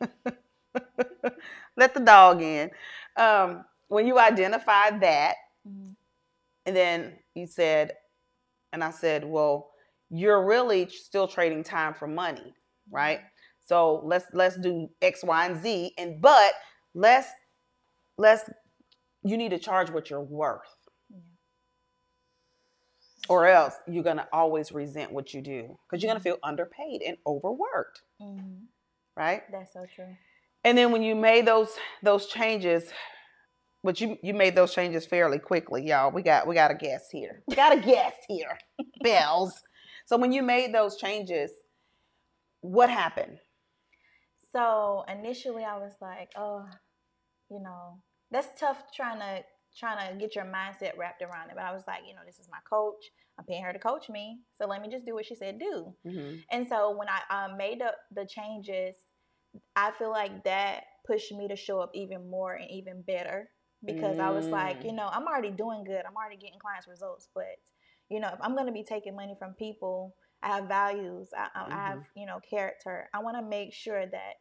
Let 1.76 1.94
the 1.94 2.00
dog 2.00 2.42
in. 2.42 2.70
Um, 3.16 3.64
when 3.88 4.06
you 4.06 4.18
identify 4.18 4.90
that, 4.98 5.36
Mhm. 5.66 5.96
and 6.66 6.76
then 6.76 7.18
you 7.34 7.46
said, 7.46 7.96
and 8.72 8.82
I 8.84 8.90
said, 8.90 9.24
well, 9.24 9.72
you're 10.10 10.44
really 10.44 10.88
still 10.88 11.28
trading 11.28 11.64
time 11.64 11.94
for 11.94 12.06
money, 12.06 12.54
right? 12.90 13.20
So 13.60 14.00
let's 14.04 14.26
let's 14.32 14.56
do 14.56 14.90
X, 15.02 15.22
Y, 15.24 15.46
and 15.46 15.60
Z, 15.62 15.94
and 15.98 16.20
but 16.20 16.54
let's 16.94 17.28
let's 18.18 18.48
you 19.22 19.36
need 19.36 19.50
to 19.50 19.58
charge 19.58 19.90
what 19.90 20.10
you're 20.10 20.20
worth, 20.20 20.76
or 23.28 23.46
else 23.46 23.74
you're 23.86 24.02
gonna 24.04 24.28
always 24.32 24.72
resent 24.72 25.12
what 25.12 25.32
you 25.34 25.40
do 25.40 25.78
because 25.88 26.02
you're 26.02 26.10
gonna 26.10 26.20
feel 26.20 26.38
underpaid 26.42 27.02
and 27.02 27.16
overworked, 27.26 28.02
Mhm. 28.20 28.68
Right? 29.16 29.42
That's 29.52 29.72
so 29.72 29.86
true. 29.94 30.14
And 30.64 30.76
then 30.76 30.92
when 30.92 31.02
you 31.02 31.14
made 31.14 31.46
those 31.46 31.70
those 32.02 32.26
changes, 32.26 32.84
but 33.82 34.00
you 34.00 34.18
you 34.22 34.34
made 34.34 34.54
those 34.54 34.74
changes 34.74 35.06
fairly 35.06 35.38
quickly, 35.38 35.86
y'all. 35.86 36.10
We 36.10 36.22
got 36.22 36.46
we 36.46 36.54
got 36.54 36.70
a 36.70 36.74
guest 36.74 37.06
here. 37.12 37.42
We 37.48 37.56
got 37.56 37.72
a 37.72 37.80
guest 37.80 38.18
here. 38.28 38.58
Bells. 39.02 39.54
So 40.06 40.16
when 40.16 40.32
you 40.32 40.42
made 40.42 40.74
those 40.74 40.96
changes, 40.96 41.50
what 42.60 42.90
happened? 42.90 43.38
So 44.52 45.04
initially, 45.08 45.64
I 45.64 45.78
was 45.78 45.92
like, 46.00 46.30
oh, 46.36 46.66
you 47.50 47.60
know, 47.62 48.02
that's 48.30 48.48
tough 48.58 48.82
trying 48.94 49.20
to 49.20 49.42
trying 49.78 50.12
to 50.12 50.18
get 50.18 50.34
your 50.34 50.44
mindset 50.44 50.96
wrapped 50.98 51.22
around 51.22 51.50
it. 51.50 51.56
But 51.56 51.64
I 51.64 51.72
was 51.72 51.84
like, 51.86 52.00
you 52.06 52.14
know, 52.14 52.20
this 52.26 52.38
is 52.38 52.48
my 52.50 52.58
coach. 52.68 53.04
I'm 53.38 53.44
paying 53.44 53.62
her 53.64 53.72
to 53.72 53.78
coach 53.78 54.08
me, 54.10 54.40
so 54.52 54.66
let 54.66 54.82
me 54.82 54.88
just 54.90 55.06
do 55.06 55.14
what 55.14 55.24
she 55.24 55.34
said 55.34 55.58
do. 55.58 55.94
Mm-hmm. 56.06 56.36
And 56.50 56.68
so 56.68 56.94
when 56.96 57.08
I 57.08 57.46
um, 57.46 57.56
made 57.56 57.80
up 57.80 57.96
the 58.14 58.26
changes, 58.26 58.96
I 59.74 59.92
feel 59.92 60.10
like 60.10 60.44
that 60.44 60.84
pushed 61.06 61.32
me 61.32 61.48
to 61.48 61.56
show 61.56 61.80
up 61.80 61.90
even 61.94 62.28
more 62.28 62.54
and 62.54 62.70
even 62.70 63.02
better 63.02 63.48
because 63.84 64.18
I 64.18 64.30
was 64.30 64.46
like, 64.46 64.80
Mm. 64.80 64.84
you 64.86 64.92
know, 64.92 65.08
I'm 65.10 65.26
already 65.26 65.50
doing 65.50 65.84
good. 65.84 66.02
I'm 66.06 66.16
already 66.16 66.36
getting 66.36 66.58
clients 66.58 66.86
results, 66.86 67.28
but 67.34 67.56
you 68.10 68.20
know, 68.20 68.28
if 68.28 68.40
I'm 68.42 68.54
going 68.54 68.66
to 68.66 68.72
be 68.72 68.82
taking 68.84 69.16
money 69.16 69.34
from 69.38 69.54
people, 69.54 70.14
I 70.42 70.48
have 70.56 70.68
values. 70.68 71.30
I, 71.36 71.48
I, 71.54 71.66
I 71.72 71.88
have 71.88 72.02
you 72.14 72.26
know 72.26 72.40
character. 72.48 73.08
I 73.14 73.20
want 73.20 73.36
to 73.38 73.42
make 73.42 73.72
sure 73.72 74.04
that 74.06 74.34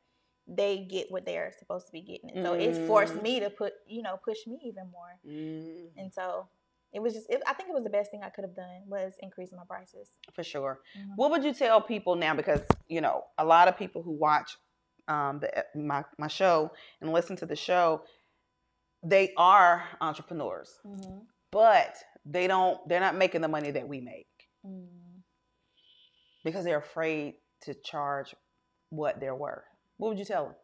they 0.51 0.79
get 0.89 1.11
what 1.11 1.25
they're 1.25 1.51
supposed 1.59 1.85
to 1.87 1.91
be 1.93 2.01
getting. 2.01 2.31
And 2.35 2.45
so 2.45 2.53
it's 2.53 2.77
forced 2.87 3.13
Mm. 3.13 3.21
me 3.23 3.39
to 3.41 3.49
put 3.49 3.73
you 3.87 4.01
know 4.01 4.17
push 4.23 4.39
me 4.47 4.59
even 4.63 4.89
more. 4.91 5.19
Mm, 5.25 5.91
And 5.97 6.13
so 6.13 6.47
it 6.91 6.99
was 7.01 7.13
just 7.13 7.29
it, 7.29 7.41
I 7.45 7.53
think 7.53 7.69
it 7.69 7.73
was 7.75 7.83
the 7.83 7.89
best 7.91 8.09
thing 8.11 8.23
I 8.23 8.29
could 8.29 8.43
have 8.43 8.55
done 8.55 8.81
was 8.87 9.13
increasing 9.21 9.57
my 9.57 9.65
prices. 9.65 10.09
for 10.33 10.43
sure. 10.43 10.81
Mhm. 10.97 11.13
What 11.17 11.29
would 11.31 11.43
you 11.43 11.53
tell 11.53 11.79
people 11.81 12.15
now? 12.15 12.33
Because 12.35 12.61
you 12.87 13.01
know, 13.01 13.25
a 13.37 13.45
lot 13.45 13.67
of 13.67 13.77
people 13.77 14.01
who 14.01 14.11
watch 14.13 14.57
um, 15.07 15.39
the 15.39 15.65
my 15.75 16.03
my 16.17 16.27
show 16.27 16.71
and 17.01 17.11
listen 17.13 17.35
to 17.37 17.45
the 17.45 17.55
show, 17.55 18.03
they 19.03 19.33
are 19.37 19.83
entrepreneurs, 20.01 20.79
Mhm. 20.85 21.25
but 21.51 21.95
they 22.25 22.47
don't. 22.47 22.77
They're 22.87 22.99
not 22.99 23.15
making 23.15 23.41
the 23.41 23.47
money 23.47 23.71
that 23.71 23.87
we 23.87 24.01
make. 24.01 24.27
Mm. 24.65 25.23
because 26.43 26.63
they're 26.65 26.79
afraid 26.79 27.35
to 27.61 27.73
charge 27.75 28.33
what 28.89 29.19
they're 29.19 29.35
worth. 29.35 29.68
What 29.99 30.09
would 30.09 30.17
you 30.19 30.25
tell 30.25 30.45
them? 30.45 30.55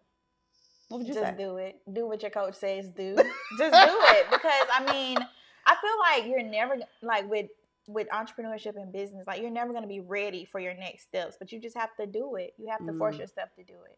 What 0.88 0.98
would 1.00 1.08
you 1.08 1.14
tell? 1.14 1.24
just 1.24 1.38
say? 1.38 1.44
do 1.44 1.58
it. 1.58 1.76
Do 1.92 2.08
what 2.08 2.22
your 2.22 2.32
coach 2.32 2.56
says 2.56 2.88
do. 2.90 3.16
just 3.60 3.74
do 3.74 3.98
it 4.16 4.26
because 4.32 4.68
I 4.74 4.92
mean, 4.92 5.18
I 5.66 5.76
feel 5.82 6.00
like 6.00 6.26
you're 6.30 6.44
never 6.44 6.78
like 7.04 7.30
with 7.30 7.48
with 7.88 8.08
entrepreneurship 8.10 8.76
and 8.78 8.92
business, 8.92 9.28
like 9.28 9.42
you're 9.42 9.52
never 9.52 9.72
going 9.72 9.84
to 9.84 9.88
be 9.88 10.00
ready 10.00 10.48
for 10.52 10.60
your 10.60 10.74
next 10.74 11.04
steps, 11.04 11.36
but 11.38 11.52
you 11.52 11.60
just 11.62 11.78
have 11.78 11.96
to 12.00 12.08
do 12.08 12.36
it. 12.36 12.54
You 12.58 12.68
have 12.70 12.84
to 12.88 12.94
force 12.94 13.18
Mm. 13.18 13.20
yourself 13.20 13.50
to 13.58 13.64
do 13.64 13.74
it. 13.74 13.98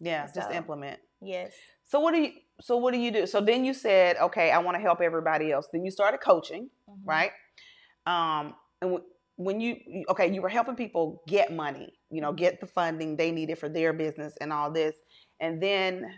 yeah, 0.00 0.28
just 0.34 0.50
implement. 0.52 1.00
Yes. 1.22 1.52
So 1.84 1.98
what 2.00 2.12
do 2.14 2.20
you? 2.20 2.32
So 2.60 2.76
what 2.76 2.92
do 2.92 2.98
you 3.00 3.10
do? 3.10 3.26
So 3.26 3.40
then 3.40 3.64
you 3.64 3.72
said, 3.74 4.16
okay, 4.18 4.50
I 4.50 4.58
want 4.58 4.76
to 4.76 4.80
help 4.82 5.00
everybody 5.00 5.50
else. 5.50 5.66
Then 5.72 5.84
you 5.84 5.90
started 5.90 6.18
coaching, 6.18 6.68
Mhm. 6.88 6.94
right? 7.06 7.32
Um, 8.06 8.54
and 8.82 8.90
w- 8.92 9.04
when 9.36 9.60
you- 9.60 10.04
okay, 10.10 10.32
you 10.32 10.42
were 10.42 10.48
helping 10.48 10.76
people 10.76 11.22
get 11.26 11.52
money, 11.52 11.98
you 12.14 12.20
know, 12.20 12.32
get 12.32 12.60
the 12.60 12.66
funding 12.66 13.16
they 13.16 13.30
needed 13.32 13.58
for 13.58 13.68
their 13.68 13.92
business 13.92 14.34
and 14.40 14.52
all 14.52 14.70
this, 14.70 14.94
and 15.40 15.62
then 15.62 16.10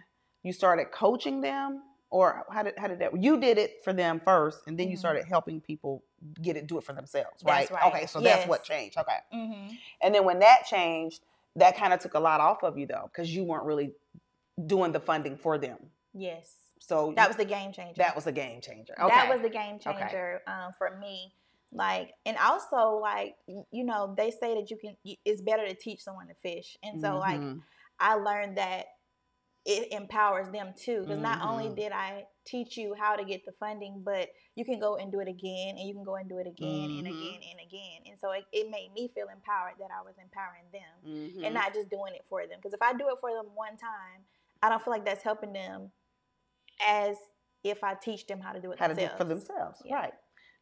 you 0.42 0.52
started 0.52 0.86
coaching 0.92 1.40
them, 1.40 1.82
or 2.10 2.44
how 2.52 2.62
did 2.62 2.74
how 2.78 2.86
did 2.86 2.98
that? 3.00 3.20
You 3.20 3.40
did 3.40 3.58
it 3.58 3.82
for 3.82 3.92
them 3.92 4.20
first, 4.24 4.60
and 4.66 4.78
then 4.78 4.90
you 4.90 4.96
Mhm. 4.96 5.00
started 5.00 5.24
helping 5.26 5.60
people 5.60 6.04
get 6.42 6.56
it, 6.56 6.66
do 6.66 6.78
it 6.78 6.84
for 6.84 6.92
themselves, 6.92 7.42
right? 7.44 7.70
right. 7.70 7.84
Okay, 7.86 8.06
so 8.06 8.20
that's 8.20 8.46
what 8.46 8.62
changed. 8.62 8.96
Okay, 8.98 9.18
Mm-hmm. 9.32 9.74
and 10.02 10.14
then 10.14 10.24
when 10.24 10.38
that 10.40 10.64
changed, 10.66 11.24
that 11.56 11.76
kind 11.76 11.92
of 11.92 12.00
took 12.00 12.14
a 12.14 12.20
lot 12.20 12.40
off 12.40 12.62
of 12.62 12.76
you 12.78 12.86
though, 12.86 13.08
because 13.12 13.34
you 13.34 13.42
weren't 13.44 13.64
really 13.64 13.92
doing 14.66 14.92
the 14.92 15.00
funding 15.00 15.36
for 15.36 15.58
them. 15.58 15.78
Yes. 16.12 16.54
So 16.78 17.12
That 17.16 17.28
was 17.28 17.36
the 17.36 17.44
game 17.44 17.72
changer. 17.72 17.94
that 18.02 18.14
was 18.14 18.24
the 18.24 18.32
game 18.32 18.60
changer. 18.60 18.94
Okay. 19.00 19.08
That 19.14 19.28
was 19.28 19.40
the 19.42 19.48
game 19.48 19.76
Okay. 19.84 19.98
changer 19.98 20.42
um, 20.46 20.72
for 20.78 20.96
me. 20.98 21.32
Like, 21.76 22.14
and 22.24 22.36
also 22.38 22.98
like, 23.00 23.36
you 23.46 23.84
know, 23.84 24.14
they 24.16 24.30
say 24.30 24.54
that 24.54 24.70
you 24.70 24.78
can. 24.78 24.96
It's 25.24 25.42
better 25.42 25.66
to 25.66 25.74
teach 25.74 26.02
someone 26.02 26.28
to 26.28 26.34
fish, 26.42 26.76
and 26.82 27.00
so 27.00 27.18
like 27.18 27.40
Mhm. 27.40 27.62
I 28.00 28.14
learned 28.14 28.56
that 28.58 28.86
it 29.66 29.92
empowers 29.92 30.48
them 30.50 30.72
too. 30.76 31.00
Because 31.00 31.18
not 31.18 31.42
only 31.42 31.68
Mhm. 31.68 31.76
did 31.76 31.92
I 31.92 32.26
teach 32.44 32.76
you 32.76 32.94
how 32.94 33.16
to 33.16 33.24
get 33.24 33.44
the 33.44 33.52
funding, 33.52 34.02
but 34.02 34.30
you 34.54 34.64
can 34.64 34.78
go 34.78 34.96
and 34.96 35.10
do 35.12 35.20
it 35.20 35.28
again, 35.28 35.76
and 35.76 35.86
you 35.86 35.92
can 35.92 36.04
go 36.04 36.14
and 36.14 36.28
do 36.28 36.38
it 36.38 36.46
again 36.46 36.90
and 36.90 37.06
Mhm. 37.06 37.10
again 37.10 37.40
and 37.50 37.60
again. 37.60 38.02
And 38.06 38.18
so 38.18 38.30
it, 38.30 38.46
it 38.52 38.70
made 38.70 38.92
me 38.92 39.08
feel 39.08 39.28
empowered 39.28 39.74
that 39.78 39.90
I 39.90 40.02
was 40.02 40.16
empowering 40.18 40.70
them 40.70 41.02
Mhm. 41.04 41.44
and 41.44 41.54
not 41.54 41.74
just 41.74 41.90
doing 41.90 42.14
it 42.14 42.24
for 42.28 42.46
them. 42.46 42.58
Because 42.58 42.72
if 42.72 42.80
I 42.80 42.94
do 42.94 43.08
it 43.08 43.18
for 43.20 43.32
them 43.34 43.54
one 43.54 43.76
time, 43.76 44.24
I 44.62 44.68
don't 44.68 44.82
feel 44.82 44.92
like 44.92 45.04
that's 45.04 45.22
helping 45.22 45.52
them 45.52 45.92
as 46.86 47.18
if 47.64 47.82
I 47.82 47.94
teach 47.94 48.26
them 48.26 48.40
how 48.40 48.52
to 48.52 48.60
do 48.60 48.72
it 48.72 48.78
how 48.78 48.86
to 48.86 48.94
do 48.94 49.02
it 49.02 49.16
for 49.18 49.24
themselves, 49.24 49.82
Yeah. 49.84 49.96
right? 49.96 50.14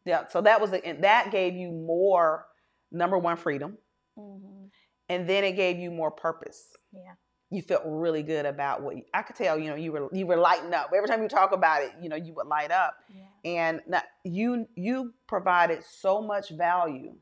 Yeah. 0.05 0.27
So 0.29 0.41
that 0.43 0.61
was 0.61 0.73
a, 0.73 0.85
and 0.85 1.03
that 1.05 1.31
gave 1.31 1.55
you 1.55 1.71
more 1.71 2.47
number 2.93 3.19
one 3.19 3.37
freedom, 3.37 3.79
hmm 4.17 4.67
and 5.11 5.29
then 5.29 5.45
it 5.45 5.53
gave 5.53 5.79
you 5.79 5.91
more 5.91 6.11
purpose. 6.11 6.69
Yeah. 6.93 7.13
You 7.51 7.61
felt 7.63 7.83
really 7.85 8.23
good 8.23 8.47
about 8.47 8.83
what 8.83 8.97
you, 8.97 9.03
I 9.13 9.23
could 9.23 9.37
tell. 9.37 9.59
You 9.59 9.69
know, 9.71 9.77
you 9.77 9.93
were 9.93 10.09
you 10.13 10.27
were 10.27 10.37
lighting 10.37 10.73
up 10.73 10.91
every 10.97 11.09
time 11.09 11.23
you 11.23 11.29
talk 11.29 11.53
about 11.53 11.83
it. 11.83 11.93
You 12.01 12.09
know, 12.09 12.17
you 12.17 12.33
would 12.35 12.47
light 12.47 12.71
up, 12.71 12.97
Yeah. 13.11 13.25
and 13.45 13.81
not, 13.87 14.05
you 14.25 14.67
you 14.77 15.13
provided 15.27 15.85
so 15.85 16.23
much 16.23 16.51
value 16.51 17.15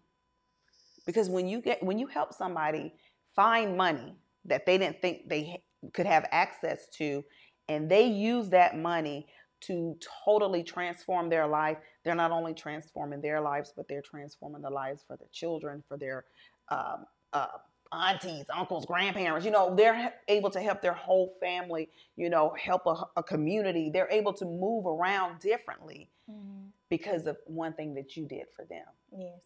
because 1.07 1.29
when 1.29 1.49
you 1.49 1.61
get 1.61 1.83
when 1.83 1.99
you 1.99 2.07
help 2.07 2.33
somebody 2.33 2.95
find 3.35 3.77
money 3.77 4.15
that 4.45 4.67
they 4.67 4.79
didn't 4.79 5.01
think 5.01 5.29
they 5.29 5.62
could 5.95 6.07
have 6.07 6.27
access 6.31 6.89
to 6.91 7.25
and 7.69 7.91
they 7.91 8.05
use 8.07 8.51
that 8.51 8.77
money 8.77 9.27
to 9.62 9.97
totally 10.25 10.62
transform 10.62 11.28
their 11.28 11.47
life 11.47 11.78
they're 12.04 12.14
not 12.14 12.31
only 12.31 12.54
transforming 12.54 13.21
their 13.21 13.40
lives 13.40 13.73
but 13.76 13.88
they're 13.88 14.02
transforming 14.02 14.62
the 14.62 14.71
lives 14.71 15.04
for 15.07 15.16
their 15.16 15.28
children 15.33 15.83
for 15.88 15.97
their 15.97 16.25
um, 16.69 17.07
uh, 17.33 17.47
aunties 17.92 18.47
uncles 18.54 18.87
grandparents 18.87 19.45
you 19.45 19.50
know 19.50 19.75
they're 19.75 20.14
able 20.28 20.50
to 20.50 20.61
help 20.61 20.81
their 20.81 20.95
whole 20.95 21.35
family 21.40 21.88
you 22.16 22.31
know 22.31 22.54
help 22.59 22.87
a, 22.87 23.04
a 23.16 23.23
community 23.23 23.90
they're 23.92 24.11
able 24.11 24.33
to 24.33 24.45
move 24.45 24.87
around 24.87 25.38
differently 25.40 26.09
hmm 26.28 26.62
because 26.92 27.25
of 27.25 27.38
one 27.47 27.73
thing 27.73 27.95
that 27.95 28.19
you 28.19 28.26
did 28.26 28.45
for 28.54 28.66
them. 28.66 28.85
Yes. 29.16 29.40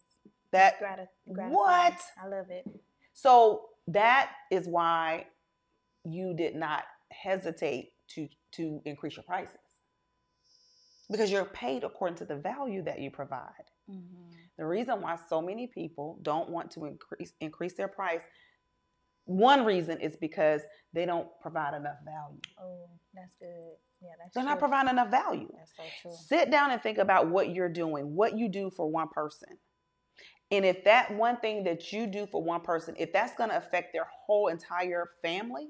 That 0.51 0.81
Grati- 0.81 1.07
what? 1.49 1.93
I 2.21 2.27
love 2.27 2.49
it. 2.49 2.67
So 3.13 3.69
that 3.87 4.31
is 4.51 4.67
why 4.67 5.27
you 6.03 6.33
did 6.33 6.55
not 6.55 6.83
hesitate 7.09 7.93
to 8.09 8.27
to 8.51 8.81
increase 8.83 9.15
your 9.15 9.23
prices. 9.23 9.55
Because 11.09 11.31
you're 11.31 11.45
paid 11.45 11.83
according 11.83 12.17
to 12.17 12.25
the 12.25 12.35
value 12.35 12.83
that 12.83 12.99
you 12.99 13.11
provide. 13.11 13.67
hmm 13.87 13.95
The 14.57 14.65
reason 14.65 15.01
why 15.01 15.17
so 15.29 15.41
many 15.41 15.67
people 15.67 16.19
don't 16.21 16.49
want 16.49 16.71
to 16.71 16.85
increase 16.85 17.33
increase 17.39 17.73
their 17.73 17.87
price 17.87 18.21
one 19.27 19.65
reason 19.65 19.99
is 19.99 20.15
because 20.15 20.61
they 20.93 21.05
don't 21.05 21.27
provide 21.41 21.73
enough 21.73 21.97
value. 22.05 22.39
Oh, 22.61 22.87
that's 23.13 23.35
good. 23.39 23.75
Yeah, 24.01 24.11
that's 24.17 24.31
true. 24.31 24.41
They're 24.41 24.43
true. 24.43 24.49
not 24.51 24.59
providing 24.59 24.91
enough 24.91 25.11
value. 25.11 25.51
That's 25.53 25.71
so 25.75 25.83
true. 26.01 26.15
Sit 26.27 26.49
down 26.49 26.71
and 26.71 26.81
think 26.81 26.97
about 26.97 27.27
what 27.27 27.53
you're 27.53 27.67
doing, 27.67 28.15
what 28.15 28.37
you 28.37 28.47
do 28.47 28.69
for 28.69 28.89
one 28.89 29.09
person. 29.09 29.49
And 30.49 30.63
if 30.63 30.85
that 30.85 31.13
one 31.13 31.37
thing 31.37 31.65
that 31.65 31.91
you 31.91 32.07
do 32.07 32.25
for 32.25 32.41
one 32.41 32.61
person, 32.61 32.95
if 32.97 33.11
that's 33.11 33.35
going 33.35 33.49
to 33.49 33.57
affect 33.57 33.91
their 33.91 34.07
whole 34.25 34.47
entire 34.47 35.09
family, 35.21 35.67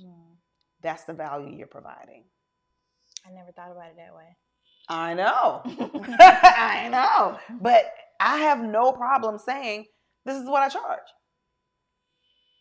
Mm. 0.00 0.36
That's 0.80 1.04
the 1.04 1.12
value 1.12 1.56
you're 1.56 1.66
providing. 1.66 2.24
I 3.28 3.34
never 3.34 3.52
thought 3.52 3.72
about 3.72 3.90
it 3.90 3.96
that 3.96 4.14
way. 4.14 4.36
I 4.88 5.14
know. 5.14 5.62
I 6.20 6.88
know. 6.88 7.38
But 7.60 7.92
I 8.20 8.38
have 8.38 8.62
no 8.62 8.92
problem 8.92 9.38
saying 9.38 9.86
this 10.24 10.36
is 10.36 10.48
what 10.48 10.62
I 10.62 10.68
charge. 10.68 10.98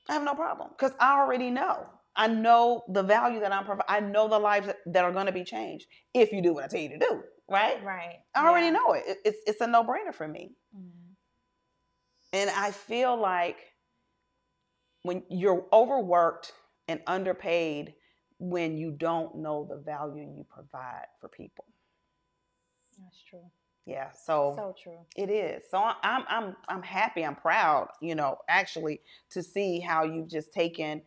I 0.10 0.14
have 0.14 0.24
no 0.24 0.36
problem 0.36 0.70
because 0.78 0.94
I 1.00 1.20
already 1.20 1.50
know. 1.50 1.86
I 2.16 2.28
know 2.28 2.84
the 2.90 3.04
value 3.04 3.40
that 3.42 3.52
I'm 3.52 3.66
providing. 3.66 3.86
I 3.88 4.00
know 4.00 4.28
the 4.28 4.40
lives 4.40 4.70
that 4.88 5.04
are 5.04 5.12
going 5.12 5.28
to 5.28 5.32
be 5.32 5.44
changed 5.44 5.86
if 6.14 6.32
you 6.32 6.42
do 6.42 6.54
what 6.54 6.64
I 6.64 6.68
tell 6.68 6.80
you 6.80 6.90
to 6.90 6.98
do. 6.98 7.22
Right. 7.50 7.84
Right. 7.84 8.18
I 8.36 8.48
already 8.48 8.68
yeah. 8.68 8.74
know 8.74 8.94
it. 8.94 9.18
It's 9.24 9.40
it's 9.46 9.62
a 9.62 9.68
no 9.68 9.84
brainer 9.84 10.14
for 10.14 10.28
me. 10.28 10.52
Mm. 10.76 10.90
And 12.34 12.50
I 12.50 12.72
feel 12.72 13.20
like 13.20 13.58
when 15.04 15.24
you're 15.30 15.66
overworked 15.72 16.52
and 16.88 17.00
underpaid, 17.08 17.94
when 18.40 18.78
you 18.78 18.92
don't 18.92 19.36
know 19.36 19.66
the 19.70 19.78
value 19.78 20.24
you 20.36 20.46
provide 20.50 21.08
for 21.20 21.28
people. 21.28 21.66
That's 23.00 23.22
true. 23.30 23.46
Yeah, 23.86 24.10
so 24.12 24.54
so 24.56 24.76
true. 24.82 25.00
It 25.16 25.30
is. 25.30 25.64
So 25.72 25.78
I'm 25.78 26.24
I'm 26.28 26.56
I'm 26.68 26.84
happy. 26.84 27.24
I'm 27.24 27.36
proud. 27.36 27.88
You 28.02 28.16
know, 28.16 28.38
actually, 28.50 29.00
to 29.32 29.42
see 29.42 29.80
how 29.80 30.04
you've 30.04 30.28
just 30.28 30.52
taken 30.52 31.02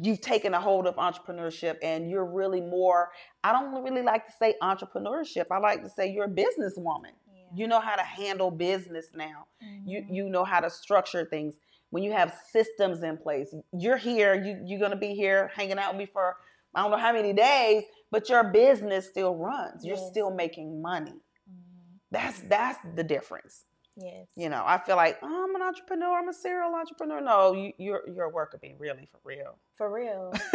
you've 0.00 0.20
taken 0.20 0.54
a 0.54 0.60
hold 0.60 0.86
of 0.86 0.94
entrepreneurship 0.96 1.76
and 1.82 2.08
you're 2.08 2.24
really 2.24 2.60
more 2.60 3.10
i 3.44 3.52
don't 3.52 3.82
really 3.82 4.02
like 4.02 4.24
to 4.24 4.32
say 4.32 4.54
entrepreneurship 4.62 5.46
i 5.50 5.58
like 5.58 5.82
to 5.82 5.90
say 5.90 6.10
you're 6.10 6.26
a 6.26 6.28
businesswoman 6.28 7.10
yeah. 7.34 7.42
you 7.54 7.66
know 7.66 7.80
how 7.80 7.96
to 7.96 8.02
handle 8.02 8.50
business 8.50 9.08
now 9.14 9.46
mm-hmm. 9.62 9.88
you 9.88 10.06
you 10.08 10.28
know 10.28 10.44
how 10.44 10.60
to 10.60 10.70
structure 10.70 11.24
things 11.24 11.56
when 11.90 12.02
you 12.02 12.12
have 12.12 12.34
systems 12.52 13.02
in 13.02 13.16
place 13.16 13.54
you're 13.72 13.96
here 13.96 14.34
you, 14.34 14.60
you're 14.64 14.78
going 14.78 14.90
to 14.90 14.96
be 14.96 15.14
here 15.14 15.50
hanging 15.54 15.78
out 15.78 15.92
with 15.92 15.98
me 15.98 16.06
for 16.06 16.36
i 16.74 16.82
don't 16.82 16.90
know 16.90 16.96
how 16.96 17.12
many 17.12 17.32
days 17.32 17.84
but 18.10 18.28
your 18.28 18.44
business 18.44 19.06
still 19.06 19.34
runs 19.34 19.84
you're 19.84 19.96
yes. 19.96 20.08
still 20.10 20.34
making 20.34 20.80
money 20.82 21.10
mm-hmm. 21.10 21.96
that's 22.10 22.40
that's 22.40 22.78
the 22.94 23.04
difference 23.04 23.64
Yes. 24.00 24.28
You 24.36 24.48
know, 24.48 24.62
I 24.64 24.78
feel 24.78 24.94
like 24.94 25.18
oh, 25.22 25.44
I'm 25.44 25.54
an 25.56 25.62
entrepreneur. 25.62 26.18
I'm 26.18 26.28
a 26.28 26.32
serial 26.32 26.72
entrepreneur. 26.74 27.20
No, 27.20 27.52
you, 27.52 27.72
your 27.78 28.08
your 28.08 28.30
work 28.30 28.52
could 28.52 28.60
be 28.60 28.74
really 28.78 29.08
for 29.10 29.18
real. 29.24 29.58
For 29.76 29.92
real. 29.92 30.32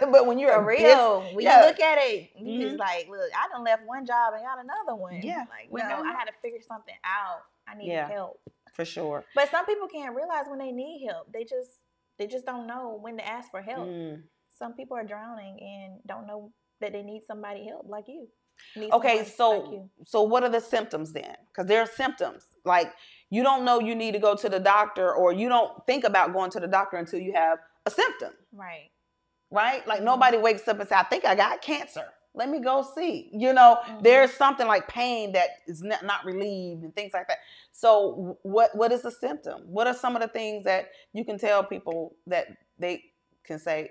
but 0.00 0.26
when 0.26 0.38
you're 0.38 0.52
for 0.54 0.64
real, 0.64 1.20
when 1.32 1.44
yeah. 1.44 1.60
you 1.60 1.66
look 1.66 1.78
at 1.78 1.98
it, 1.98 2.30
you 2.36 2.44
mm-hmm. 2.44 2.62
just 2.62 2.78
like, 2.78 3.08
look, 3.08 3.30
I 3.36 3.48
done 3.52 3.64
left 3.64 3.86
one 3.86 4.04
job 4.04 4.34
and 4.34 4.42
got 4.42 4.58
another 4.58 5.00
one. 5.00 5.20
Yeah. 5.22 5.44
Like, 5.48 5.72
no, 5.72 6.02
I 6.02 6.12
had 6.12 6.24
to 6.24 6.32
figure 6.42 6.58
something 6.66 6.94
out. 7.04 7.42
I 7.68 7.76
need 7.76 7.86
yeah, 7.86 8.08
help. 8.08 8.40
For 8.72 8.84
sure. 8.84 9.24
But 9.34 9.50
some 9.50 9.66
people 9.66 9.88
can't 9.88 10.14
realize 10.14 10.44
when 10.48 10.58
they 10.58 10.72
need 10.72 11.06
help. 11.08 11.32
They 11.32 11.44
just 11.44 11.78
they 12.18 12.26
just 12.26 12.46
don't 12.46 12.66
know 12.66 12.98
when 13.00 13.16
to 13.16 13.26
ask 13.26 13.50
for 13.50 13.62
help. 13.62 13.88
Mm. 13.88 14.22
Some 14.48 14.74
people 14.74 14.96
are 14.96 15.04
drowning 15.04 15.58
and 15.60 16.00
don't 16.06 16.26
know 16.26 16.52
that 16.80 16.92
they 16.92 17.02
need 17.02 17.22
somebody 17.26 17.66
help 17.66 17.86
like 17.88 18.04
you. 18.08 18.28
Okay, 18.92 19.24
so 19.24 19.50
like 19.50 19.80
so 20.04 20.22
what 20.22 20.42
are 20.42 20.48
the 20.48 20.60
symptoms 20.60 21.12
then? 21.12 21.34
Because 21.48 21.66
there 21.68 21.80
are 21.80 21.86
symptoms. 21.86 22.46
Like 22.64 22.92
you 23.30 23.42
don't 23.42 23.64
know 23.64 23.80
you 23.80 23.94
need 23.94 24.12
to 24.12 24.18
go 24.18 24.34
to 24.36 24.48
the 24.48 24.60
doctor, 24.60 25.12
or 25.12 25.32
you 25.32 25.48
don't 25.48 25.84
think 25.86 26.04
about 26.04 26.32
going 26.32 26.50
to 26.52 26.60
the 26.60 26.68
doctor 26.68 26.96
until 26.96 27.20
you 27.20 27.32
have 27.32 27.58
a 27.86 27.90
symptom. 27.90 28.32
Right. 28.52 28.90
Right? 29.50 29.86
Like 29.86 29.98
mm-hmm. 29.98 30.06
nobody 30.06 30.38
wakes 30.38 30.66
up 30.68 30.80
and 30.80 30.88
say, 30.88 30.94
I 30.94 31.02
think 31.02 31.24
I 31.24 31.34
got 31.34 31.60
cancer. 31.62 32.06
Let 32.34 32.48
me 32.48 32.60
go 32.60 32.86
see. 32.94 33.30
You 33.32 33.52
know, 33.52 33.78
mm-hmm. 33.82 34.02
there's 34.02 34.32
something 34.32 34.66
like 34.66 34.88
pain 34.88 35.32
that 35.32 35.48
is 35.66 35.82
not, 35.82 36.04
not 36.04 36.24
relieved 36.24 36.82
and 36.82 36.94
things 36.94 37.12
like 37.12 37.28
that. 37.28 37.38
So 37.72 38.38
what 38.42 38.74
what 38.74 38.92
is 38.92 39.02
the 39.02 39.10
symptom? 39.10 39.62
What 39.66 39.86
are 39.86 39.94
some 39.94 40.16
of 40.16 40.22
the 40.22 40.28
things 40.28 40.64
that 40.64 40.90
you 41.12 41.24
can 41.24 41.38
tell 41.38 41.64
people 41.64 42.16
that 42.26 42.46
they 42.78 43.02
can 43.44 43.58
say, 43.58 43.90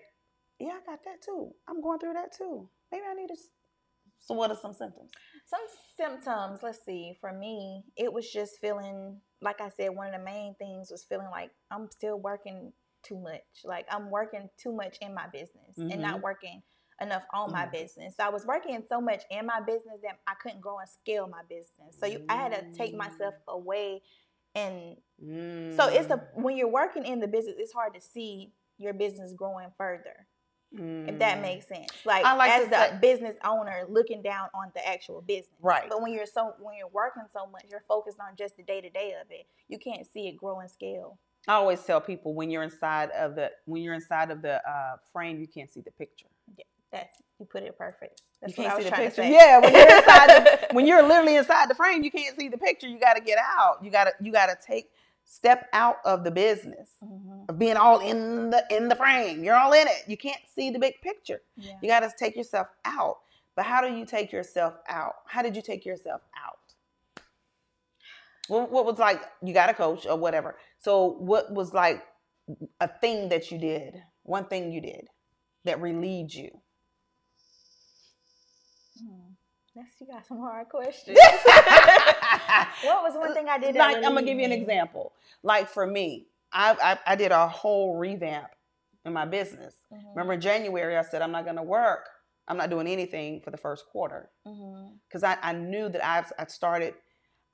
Yeah, 0.60 0.69
I 0.69 0.91
got 0.91 1.03
that 1.05 1.21
too. 1.24 1.51
I'm 1.67 1.81
going 1.81 2.00
through 2.00 2.13
that 2.13 2.36
too. 2.36 2.67
Maybe 2.91 3.03
I 3.10 3.13
need 3.13 3.27
to 3.27 3.36
so, 4.21 4.36
what 4.36 4.51
are 4.51 4.57
some 4.57 4.74
symptoms? 4.74 5.10
Some 5.48 5.60
symptoms, 5.98 6.60
let's 6.62 6.86
see, 6.86 7.17
for 7.19 7.33
me, 7.33 7.83
it 7.98 8.13
was 8.13 8.31
just 8.31 8.62
feeling, 8.62 9.19
like 9.41 9.60
I 9.60 9.69
said, 9.69 9.89
one 9.95 10.07
of 10.07 10.13
the 10.13 10.24
main 10.24 10.53
things 10.55 10.91
was 10.91 11.04
feeling 11.04 11.30
like 11.32 11.49
I'm 11.71 11.89
still 11.89 12.19
working 12.19 12.71
too 13.04 13.19
much. 13.19 13.41
Like 13.65 13.88
I'm 13.89 14.12
working 14.12 14.47
too 14.62 14.73
much 14.73 14.97
in 15.01 15.15
my 15.15 15.25
business 15.34 15.75
mm-hmm. 15.77 15.89
and 15.91 16.01
not 16.01 16.15
mm-hmm. 16.15 16.23
working 16.23 16.62
enough 16.99 17.23
on 17.34 17.47
mm-hmm. 17.47 17.56
my 17.56 17.65
business. 17.65 18.15
So 18.17 18.23
I 18.23 18.30
was 18.30 18.45
working 18.45 18.82
so 18.88 19.01
much 19.01 19.23
in 19.30 19.45
my 19.45 19.60
business 19.60 19.99
that 20.04 20.19
I 20.27 20.34
couldn't 20.41 20.62
grow 20.62 20.80
and 20.80 20.89
scale 20.89 21.27
my 21.27 21.41
business. 21.49 21.97
So 21.99 22.06
you, 22.06 22.23
I 22.30 22.36
had 22.36 22.51
to 22.51 22.77
take 22.77 22.95
myself 22.95 23.36
mm. 23.47 23.54
away. 23.54 24.01
And 24.56 24.97
mm. 25.23 25.75
so 25.75 25.88
it's 25.88 26.10
a 26.12 26.17
mm. 26.17 26.25
when 26.36 26.58
you're 26.58 26.67
working 26.67 27.06
in 27.06 27.19
the 27.19 27.27
business, 27.27 27.56
it's 27.58 27.73
hard 27.73 27.93
to 27.93 28.01
see 28.01 28.54
your 28.77 28.93
business 28.93 29.34
growing 29.34 29.69
further. 29.77 30.27
Mm. 30.77 31.10
If 31.10 31.19
that 31.19 31.39
mm. 31.39 31.41
makes 31.41 31.67
sense, 31.67 31.89
like, 32.06 32.23
like 32.23 32.49
as 32.51 32.69
the 32.69 32.89
say, 32.91 32.97
business 33.01 33.36
owner 33.43 33.86
looking 33.89 34.21
down 34.21 34.47
on 34.54 34.71
the 34.73 34.88
actual 34.88 35.21
business, 35.21 35.51
right? 35.62 35.89
But 35.89 36.01
when 36.01 36.13
you're 36.13 36.25
so 36.25 36.54
when 36.60 36.77
you're 36.77 36.88
working 36.88 37.23
so 37.34 37.45
much, 37.47 37.65
you're 37.69 37.84
focused 37.88 38.19
on 38.21 38.36
just 38.38 38.56
the 38.56 38.63
day 38.63 38.80
to 38.80 38.89
day 38.89 39.13
of 39.21 39.27
it. 39.32 39.47
You 39.67 39.80
can't 39.80 40.08
see 40.08 40.27
it 40.30 40.38
grow 40.38 40.60
and 40.60 40.69
scale. 40.69 41.17
I 41.47 41.56
always 41.56 41.84
tell 41.84 41.99
people 41.99 42.36
when 42.36 42.51
you're 42.51 42.63
inside 42.63 43.10
of 43.12 43.36
the 43.36 43.51
when 43.65 43.82
you're 43.82 43.95
inside 43.95 44.32
of 44.32 44.41
the 44.41 44.62
uh, 44.67 44.97
frame, 45.12 45.39
you 45.39 45.47
can't 45.47 45.69
see 45.69 45.82
the 45.82 45.91
picture. 45.91 46.27
That's 46.91 47.15
you 47.39 47.45
put 47.45 47.63
it 47.63 47.77
perfect. 47.77 48.21
That's 48.41 48.58
you 48.58 48.63
can't 48.63 48.82
see 48.82 48.89
the 48.89 48.95
picture. 48.95 49.23
Yeah, 49.23 49.60
when 49.60 49.73
you're 49.73 49.97
inside, 49.97 50.27
the, 50.27 50.67
when 50.73 50.88
you're 50.88 51.04
literally 51.04 51.36
inside 51.38 51.69
the 51.69 51.75
frame, 51.75 52.04
you 52.04 52.12
can't 52.12 52.38
see 52.38 52.49
the 52.49 52.58
picture. 52.58 52.88
You 52.88 52.99
got 52.99 53.13
to 53.13 53.21
get 53.21 53.38
out. 53.39 53.84
You 53.84 53.91
got 53.91 54.06
to 54.06 54.12
you 54.21 54.32
got 54.32 54.47
to 54.47 54.58
take 54.65 54.89
step 55.23 55.69
out 55.71 55.97
of 56.04 56.23
the 56.23 56.32
business 56.32 56.91
mm-hmm. 57.04 57.43
of 57.47 57.58
being 57.58 57.77
all 57.77 57.99
in 57.99 58.49
the 58.49 58.63
in 58.69 58.89
the 58.89 58.95
frame. 58.95 59.43
You're 59.43 59.56
all 59.56 59.73
in 59.73 59.88
it. 59.88 60.04
You 60.08 60.17
can't 60.17 60.41
see 60.54 60.69
the 60.69 60.80
big 60.80 60.95
picture. 61.01 61.41
Yeah. 61.56 61.73
You 61.82 61.89
got 61.89 62.01
to 62.01 62.12
take 62.17 62.36
yourself 62.36 62.67
out. 62.86 63.17
But 63.56 63.65
how 63.65 63.82
do 63.82 63.93
you 63.93 64.06
take 64.06 64.32
yourself 64.32 64.75
out? 64.88 65.15
How 65.25 65.41
did 65.41 65.56
you 65.56 65.62
take 65.62 65.86
yourself 65.86 66.21
out? 66.36 66.58
What, 68.47 68.71
what 68.71 68.86
was 68.86 68.99
like 68.99 69.21
you 69.41 69.54
got 69.54 69.69
a 69.69 69.73
coach 69.73 70.06
or 70.06 70.17
whatever. 70.17 70.58
So 70.80 71.15
what 71.19 71.51
was 71.54 71.73
like 71.73 72.04
a 72.80 72.88
thing 72.88 73.30
that 73.30 73.51
you 73.51 73.58
did? 73.58 74.01
One 74.23 74.45
thing 74.45 74.71
you 74.71 74.82
did 74.82 75.08
that 75.63 75.82
relieved 75.82 76.34
you. 76.34 76.49
Hmm. 79.01 79.33
Yes, 79.75 79.87
you 79.99 80.07
got 80.07 80.25
some 80.25 80.39
hard 80.39 80.67
questions. 80.67 81.17
what 82.83 83.03
was 83.03 83.13
one 83.15 83.33
thing 83.33 83.47
I 83.47 83.57
did? 83.57 83.75
Like, 83.75 83.97
I'm 83.97 84.13
gonna 84.13 84.23
give 84.23 84.37
you 84.37 84.45
an 84.45 84.51
example. 84.51 85.13
Like 85.43 85.69
for 85.69 85.87
me, 85.87 86.27
I, 86.51 86.75
I, 86.83 87.13
I 87.13 87.15
did 87.15 87.31
a 87.31 87.47
whole 87.47 87.97
revamp 87.97 88.47
in 89.05 89.13
my 89.13 89.25
business. 89.25 89.75
Mm-hmm. 89.93 90.09
Remember 90.09 90.33
in 90.33 90.41
January, 90.41 90.97
I 90.97 91.03
said 91.03 91.21
I'm 91.21 91.31
not 91.31 91.45
gonna 91.45 91.63
work. 91.63 92.09
I'm 92.47 92.57
not 92.57 92.69
doing 92.69 92.87
anything 92.87 93.39
for 93.41 93.51
the 93.51 93.57
first 93.57 93.85
quarter 93.85 94.29
because 94.43 95.21
mm-hmm. 95.23 95.25
I, 95.25 95.37
I 95.41 95.53
knew 95.53 95.87
that 95.89 96.05
I 96.05 96.25
I 96.37 96.45
started 96.47 96.95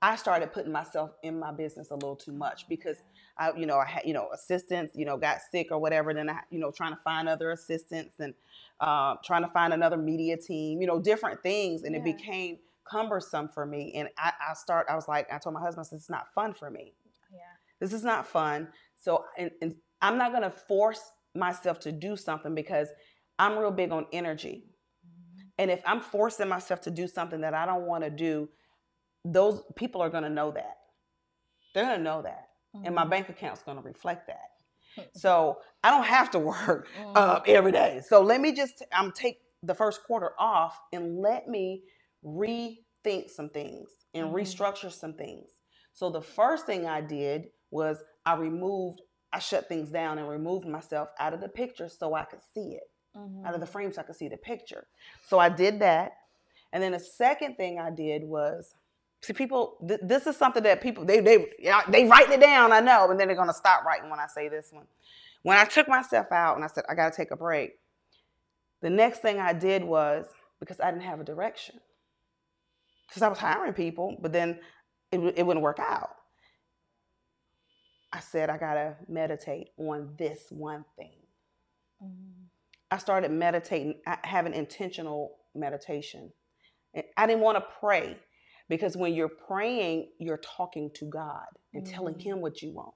I 0.02 0.16
started 0.16 0.54
putting 0.54 0.72
myself 0.72 1.12
in 1.24 1.40
my 1.40 1.52
business 1.52 1.90
a 1.90 1.96
little 1.96 2.16
too 2.16 2.32
much 2.32 2.68
because 2.70 2.98
I, 3.38 3.52
you 3.58 3.66
know, 3.66 3.78
I 3.78 3.86
had, 3.86 4.04
you 4.06 4.14
know, 4.14 4.30
assistants, 4.34 4.96
you 4.96 5.06
know, 5.06 5.18
got 5.18 5.40
sick 5.52 5.68
or 5.72 5.80
whatever. 5.80 6.14
Then 6.14 6.30
I, 6.30 6.40
you 6.52 6.60
know, 6.60 6.72
trying 6.72 6.94
to 6.94 7.00
find 7.04 7.28
other 7.28 7.52
assistants 7.52 8.20
and 8.20 8.36
uh, 8.80 9.16
trying 9.24 9.44
to 9.44 9.50
find 9.50 9.74
another 9.74 9.98
media 9.98 10.38
team, 10.38 10.82
you 10.82 10.88
know, 10.88 11.00
different 11.00 11.42
things. 11.42 11.84
And 11.84 11.96
yeah. 11.96 12.02
it 12.02 12.04
became 12.04 12.60
cumbersome 12.90 13.50
for 13.50 13.66
me. 13.66 13.94
And 13.96 14.10
I, 14.18 14.34
I 14.50 14.54
start, 14.54 14.86
I 14.90 14.96
was 14.96 15.08
like, 15.08 15.32
I 15.34 15.40
told 15.40 15.56
my 15.56 15.62
husband, 15.62 15.88
this 15.92 16.04
is 16.04 16.10
not 16.10 16.32
fun 16.34 16.54
for 16.54 16.70
me. 16.70 16.94
Yeah. 17.32 17.40
This 17.80 17.92
is 17.92 18.04
not 18.04 18.28
fun. 18.28 18.68
So, 19.00 19.26
and, 19.38 19.50
and 19.62 19.76
I'm 20.02 20.18
not 20.18 20.32
going 20.32 20.44
to 20.44 20.52
force 20.52 21.02
myself 21.34 21.80
to 21.82 21.92
do 21.92 22.16
something 22.16 22.54
because 22.54 22.90
I'm 23.40 23.58
real 23.58 23.72
big 23.72 23.92
on 23.92 24.06
energy. 24.14 24.64
Mm-hmm. 25.06 25.48
And 25.58 25.72
if 25.72 25.82
I'm 25.86 26.02
forcing 26.02 26.48
myself 26.48 26.82
to 26.82 26.92
do 26.92 27.08
something 27.08 27.42
that 27.42 27.56
I 27.56 27.66
don't 27.66 27.88
want 27.88 28.04
to 28.04 28.12
do, 28.12 28.50
those 29.34 29.62
people 29.76 30.02
are 30.02 30.10
going 30.10 30.24
to 30.24 30.30
know 30.30 30.52
that. 30.52 30.78
They're 31.74 31.86
going 31.86 31.98
to 31.98 32.04
know 32.04 32.22
that. 32.22 32.50
Mm-hmm. 32.76 32.86
And 32.86 32.96
my 32.96 33.02
mm-hmm. 33.02 33.12
bank 33.12 33.30
account's 33.30 33.64
going 33.64 33.78
to 33.78 33.84
reflect 33.84 34.28
that. 34.28 34.50
So 35.14 35.60
I 35.84 35.92
don't 35.92 36.06
have 36.06 36.32
to 36.32 36.40
work 36.40 36.88
uh, 37.14 37.42
every 37.46 37.72
day. 37.72 38.02
So 38.04 38.20
let 38.24 38.42
me 38.42 38.52
just 38.52 38.82
I'm 38.92 39.12
take 39.12 39.38
the 39.62 39.76
first 39.76 40.04
quarter 40.04 40.32
off 40.40 40.80
and 40.92 41.20
let 41.20 41.48
me 41.48 41.84
rethink 42.26 43.30
some 43.30 43.50
things 43.50 43.90
and 44.16 44.26
mm-hmm. 44.26 44.36
restructure 44.36 44.92
some 44.92 45.14
things. 45.14 45.52
So 45.94 46.10
the 46.10 46.22
first 46.22 46.66
thing 46.66 46.88
I 46.88 47.02
did 47.02 47.50
was 47.70 48.04
I 48.26 48.38
removed, 48.38 49.02
I 49.32 49.38
shut 49.38 49.70
things 49.70 49.92
down 49.92 50.18
and 50.18 50.28
removed 50.28 50.66
myself 50.66 51.10
out 51.20 51.36
of 51.36 51.42
the 51.42 51.50
picture 51.50 51.90
so 51.90 52.16
I 52.16 52.24
could 52.24 52.42
see 52.56 52.72
it. 52.72 52.90
Mm-hmm. 53.16 53.46
Out 53.46 53.54
of 53.54 53.60
the 53.60 53.68
mm-hmm. 53.68 53.74
frame 53.74 53.94
so 53.94 54.02
I 54.02 54.06
could 54.06 54.16
see 54.16 54.30
the 54.30 54.38
picture. 54.38 54.88
So 55.28 55.38
I 55.38 55.50
did 55.50 55.80
that. 55.82 56.14
And 56.74 56.82
then 56.82 56.94
the 56.94 57.00
second 57.00 57.56
thing 57.56 57.80
I 57.80 57.92
did 57.92 58.24
was 58.24 58.74
See, 59.22 59.34
people, 59.34 59.78
th- 59.88 60.00
this 60.04 60.28
is 60.28 60.38
something 60.38 60.64
that 60.64 60.82
people 60.82 61.04
they 61.04 61.20
they 61.20 61.48
they 61.90 62.06
write 62.06 62.30
it 62.30 62.40
down. 62.40 62.72
I 62.72 62.80
know, 62.80 63.10
and 63.10 63.20
then 63.20 63.28
they're 63.28 63.36
gonna 63.36 63.54
stop 63.54 63.84
writing 63.84 64.10
when 64.10 64.20
I 64.20 64.28
say 64.28 64.48
this 64.48 64.70
one. 64.72 64.86
When 65.44 65.58
I 65.58 65.66
took 65.66 65.88
myself 65.88 66.32
out 66.32 66.56
and 66.56 66.64
I 66.64 66.68
said 66.68 66.84
I 66.90 66.96
got 66.96 67.12
to 67.12 67.18
take 67.18 67.32
a 67.32 67.36
break, 67.36 67.80
the 68.82 68.90
next 68.90 69.22
thing 69.22 69.40
I 69.40 69.54
did 69.54 69.84
was 69.84 70.26
because 70.60 70.80
I 70.80 70.92
didn't 70.92 71.04
have 71.04 71.20
a 71.20 71.24
direction. 71.24 71.80
Because 73.08 73.22
I 73.22 73.28
was 73.28 73.38
hiring 73.38 73.74
people, 73.74 74.18
but 74.22 74.34
then 74.34 74.60
it, 75.12 75.20
it 75.38 75.46
wouldn't 75.46 75.64
work 75.64 75.80
out. 75.80 76.10
I 78.12 78.20
said 78.20 78.50
I 78.50 78.58
gotta 78.58 78.96
meditate 79.08 79.70
on 79.78 80.14
this 80.18 80.46
one 80.50 80.86
thing. 80.98 81.16
Mm-hmm. 82.04 82.44
I 82.92 82.98
started 82.98 83.32
meditating, 83.32 83.96
having 84.24 84.54
intentional 84.54 85.38
meditation. 85.56 86.32
I 87.18 87.28
didn't 87.28 87.42
want 87.42 87.58
to 87.58 87.66
pray 87.80 88.18
because 88.70 88.98
when 88.98 89.14
you're 89.14 89.30
praying, 89.30 90.10
you're 90.20 90.38
talking 90.38 90.92
to 90.96 91.06
God 91.06 91.46
and 91.74 91.84
mm-hmm. 91.84 91.94
telling 91.94 92.20
Him 92.20 92.42
what 92.42 92.62
you 92.62 92.74
want. 92.74 92.94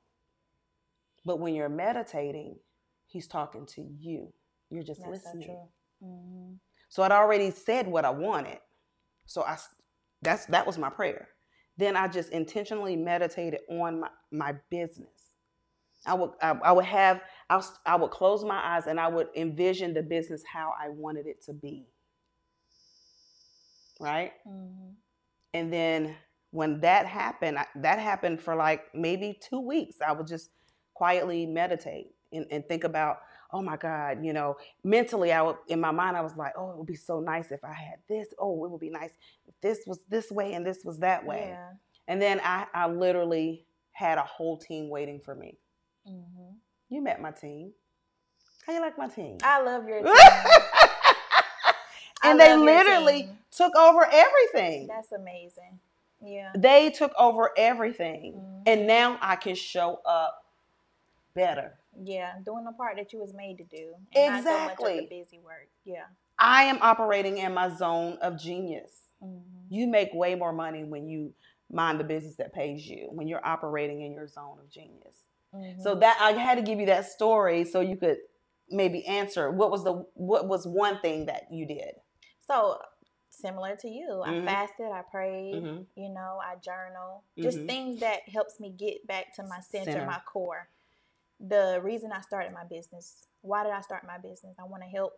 But 1.26 1.40
when 1.40 1.56
you're 1.56 1.70
meditating, 1.70 2.58
He's 3.08 3.28
talking 3.28 3.66
to 3.76 3.82
you. 4.00 4.34
You're 4.70 4.84
just 4.84 5.02
That's 5.02 5.26
listening. 5.26 5.48
So, 5.48 6.06
mm-hmm. 6.06 6.54
so 6.90 7.04
I'd 7.04 7.12
already 7.12 7.52
said 7.52 7.88
what 7.88 8.06
I 8.06 8.10
wanted. 8.10 8.60
So 9.26 9.44
I 9.44 9.58
that's 10.22 10.46
that 10.48 10.66
was 10.66 10.78
my 10.78 10.90
prayer. 10.90 11.30
Then 11.78 11.96
I 11.96 12.08
just 12.08 12.32
intentionally 12.32 12.96
meditated 12.96 13.62
on 13.70 14.02
my, 14.02 14.10
my 14.32 14.56
business. 14.70 15.32
I 16.06 16.14
would 16.14 16.32
I, 16.42 16.52
I 16.64 16.72
would 16.72 16.86
have 16.86 17.22
I, 17.50 17.62
I 17.86 17.96
would 17.96 18.12
close 18.12 18.44
my 18.44 18.60
eyes 18.64 18.88
and 18.88 19.00
I 19.00 19.08
would 19.08 19.28
envision 19.36 19.94
the 19.94 20.04
business 20.04 20.44
how 20.52 20.74
I 20.80 20.90
wanted 20.90 21.28
it 21.28 21.44
to 21.46 21.54
be. 21.54 21.86
Right? 24.00 24.32
Mm-hmm. 24.48 24.92
And 25.54 25.72
then 25.72 26.16
when 26.52 26.80
that 26.82 27.06
happened, 27.06 27.58
that 27.76 28.00
happened 28.00 28.42
for 28.42 28.56
like 28.56 28.94
maybe 28.94 29.40
two 29.42 29.60
weeks. 29.60 29.98
I 30.06 30.12
would 30.12 30.28
just 30.28 30.52
quietly 30.94 31.46
meditate 31.46 32.14
and, 32.32 32.46
and 32.52 32.66
think 32.68 32.84
about, 32.84 33.20
oh 33.54 33.62
my 33.62 33.78
God, 33.78 34.24
you 34.24 34.34
know, 34.34 34.58
mentally, 34.84 35.32
I 35.34 35.42
would, 35.42 35.58
in 35.68 35.80
my 35.80 35.92
mind, 35.92 36.16
I 36.16 36.22
was 36.22 36.36
like, 36.36 36.54
oh, 36.58 36.72
it 36.72 36.78
would 36.78 36.88
be 36.88 36.96
so 36.96 37.20
nice 37.20 37.52
if 37.52 37.64
I 37.64 37.74
had 37.74 38.00
this. 38.08 38.28
Oh, 38.40 38.64
it 38.66 38.72
would 38.72 38.80
be 38.80 38.90
nice 38.90 39.12
if 39.48 39.54
this 39.62 39.80
was 39.86 40.00
this 40.10 40.32
way 40.32 40.54
and 40.54 40.66
this 40.66 40.86
was 40.86 41.00
that 41.00 41.26
way. 41.26 41.48
Yeah. 41.50 41.70
And 42.08 42.22
then 42.22 42.40
I, 42.44 42.68
I 42.74 42.88
literally 42.88 43.66
had 43.92 44.18
a 44.18 44.24
whole 44.24 44.58
team 44.58 44.90
waiting 44.90 45.20
for 45.20 45.36
me. 45.36 45.58
Mm-hmm. 46.08 46.54
You 46.90 47.02
met 47.02 47.22
my 47.22 47.32
team. 47.32 47.72
How 48.66 48.74
you 48.74 48.82
like 48.82 48.98
my 48.98 49.08
team? 49.08 49.38
I 49.44 49.62
love 49.62 49.88
your 49.88 50.00
team. 50.04 50.14
And 52.24 52.40
they 52.40 52.56
literally 52.56 53.30
took 53.52 53.76
over 53.76 54.08
everything. 54.12 54.88
That's 54.88 55.12
amazing. 55.12 55.80
Yeah. 56.24 56.52
They 56.56 56.90
took 56.90 57.14
over 57.18 57.52
everything. 57.58 58.34
Mm-hmm. 58.34 58.62
And 58.68 58.88
now 58.88 59.18
I 59.22 59.36
can 59.36 59.56
show 59.56 60.00
up 60.06 60.46
better. 61.34 61.74
Yeah, 62.04 62.34
doing 62.46 62.64
the 62.64 62.72
part 62.72 62.96
that 62.98 63.12
you 63.12 63.20
was 63.20 63.34
made 63.34 63.58
to 63.58 63.64
do. 63.66 63.94
exactly. 64.14 65.00
So 65.00 65.08
busy 65.10 65.40
work. 65.44 65.68
Yeah. 65.84 66.06
I 66.40 66.64
am 66.64 66.80
operating 66.82 67.38
in 67.38 67.54
my 67.54 67.70
zone 67.70 68.18
of 68.22 68.40
genius. 68.40 68.92
Mm-hmm. 69.24 69.40
You 69.70 69.88
make 69.88 70.10
way 70.14 70.36
more 70.36 70.54
money 70.54 70.84
when 70.84 71.08
you 71.08 71.34
mind 71.72 72.00
the 72.00 72.04
business 72.04 72.36
that 72.36 72.54
pays 72.54 72.88
you, 72.88 73.08
when 73.12 73.28
you're 73.28 73.46
operating 73.46 74.02
in 74.02 74.14
your 74.14 74.28
zone 74.28 74.58
of 74.60 74.70
genius. 74.70 75.24
Mm-hmm. 75.56 75.82
So 75.82 75.96
that 75.96 76.18
I 76.22 76.32
had 76.32 76.56
to 76.56 76.62
give 76.62 76.80
you 76.80 76.86
that 76.86 77.06
story 77.06 77.66
so 77.66 77.82
you 77.82 77.98
could 77.98 78.18
maybe 78.70 79.06
answer 79.06 79.52
what 79.52 79.70
was 79.70 79.84
the 79.84 80.06
what 80.14 80.48
was 80.48 80.66
one 80.66 81.00
thing 81.02 81.26
that 81.26 81.44
you 81.52 81.66
did. 81.66 81.92
So 82.48 82.80
similar 83.30 83.76
to 83.78 83.88
you, 83.88 84.22
I 84.26 84.30
mm-hmm. 84.30 84.46
fasted, 84.46 84.88
I 84.92 85.02
prayed, 85.10 85.56
mm-hmm. 85.56 85.82
you 85.96 86.10
know, 86.10 86.40
I 86.42 86.56
journal, 86.56 87.24
just 87.40 87.58
mm-hmm. 87.58 87.68
things 87.68 88.00
that 88.02 88.28
helps 88.28 88.60
me 88.60 88.74
get 88.78 89.06
back 89.08 89.36
to 89.36 89.44
my 89.44 89.60
center, 89.62 89.92
center, 89.92 90.06
my 90.06 90.20
core. 90.26 90.68
The 91.40 91.80
reason 91.84 92.12
I 92.12 92.22
started 92.22 92.54
my 92.54 92.66
business, 92.70 93.28
why 93.42 93.64
did 93.64 93.72
I 93.72 93.82
start 93.82 94.06
my 94.06 94.18
business? 94.18 94.56
I 94.60 94.64
want 94.66 94.84
to 94.84 94.90
help 94.90 95.14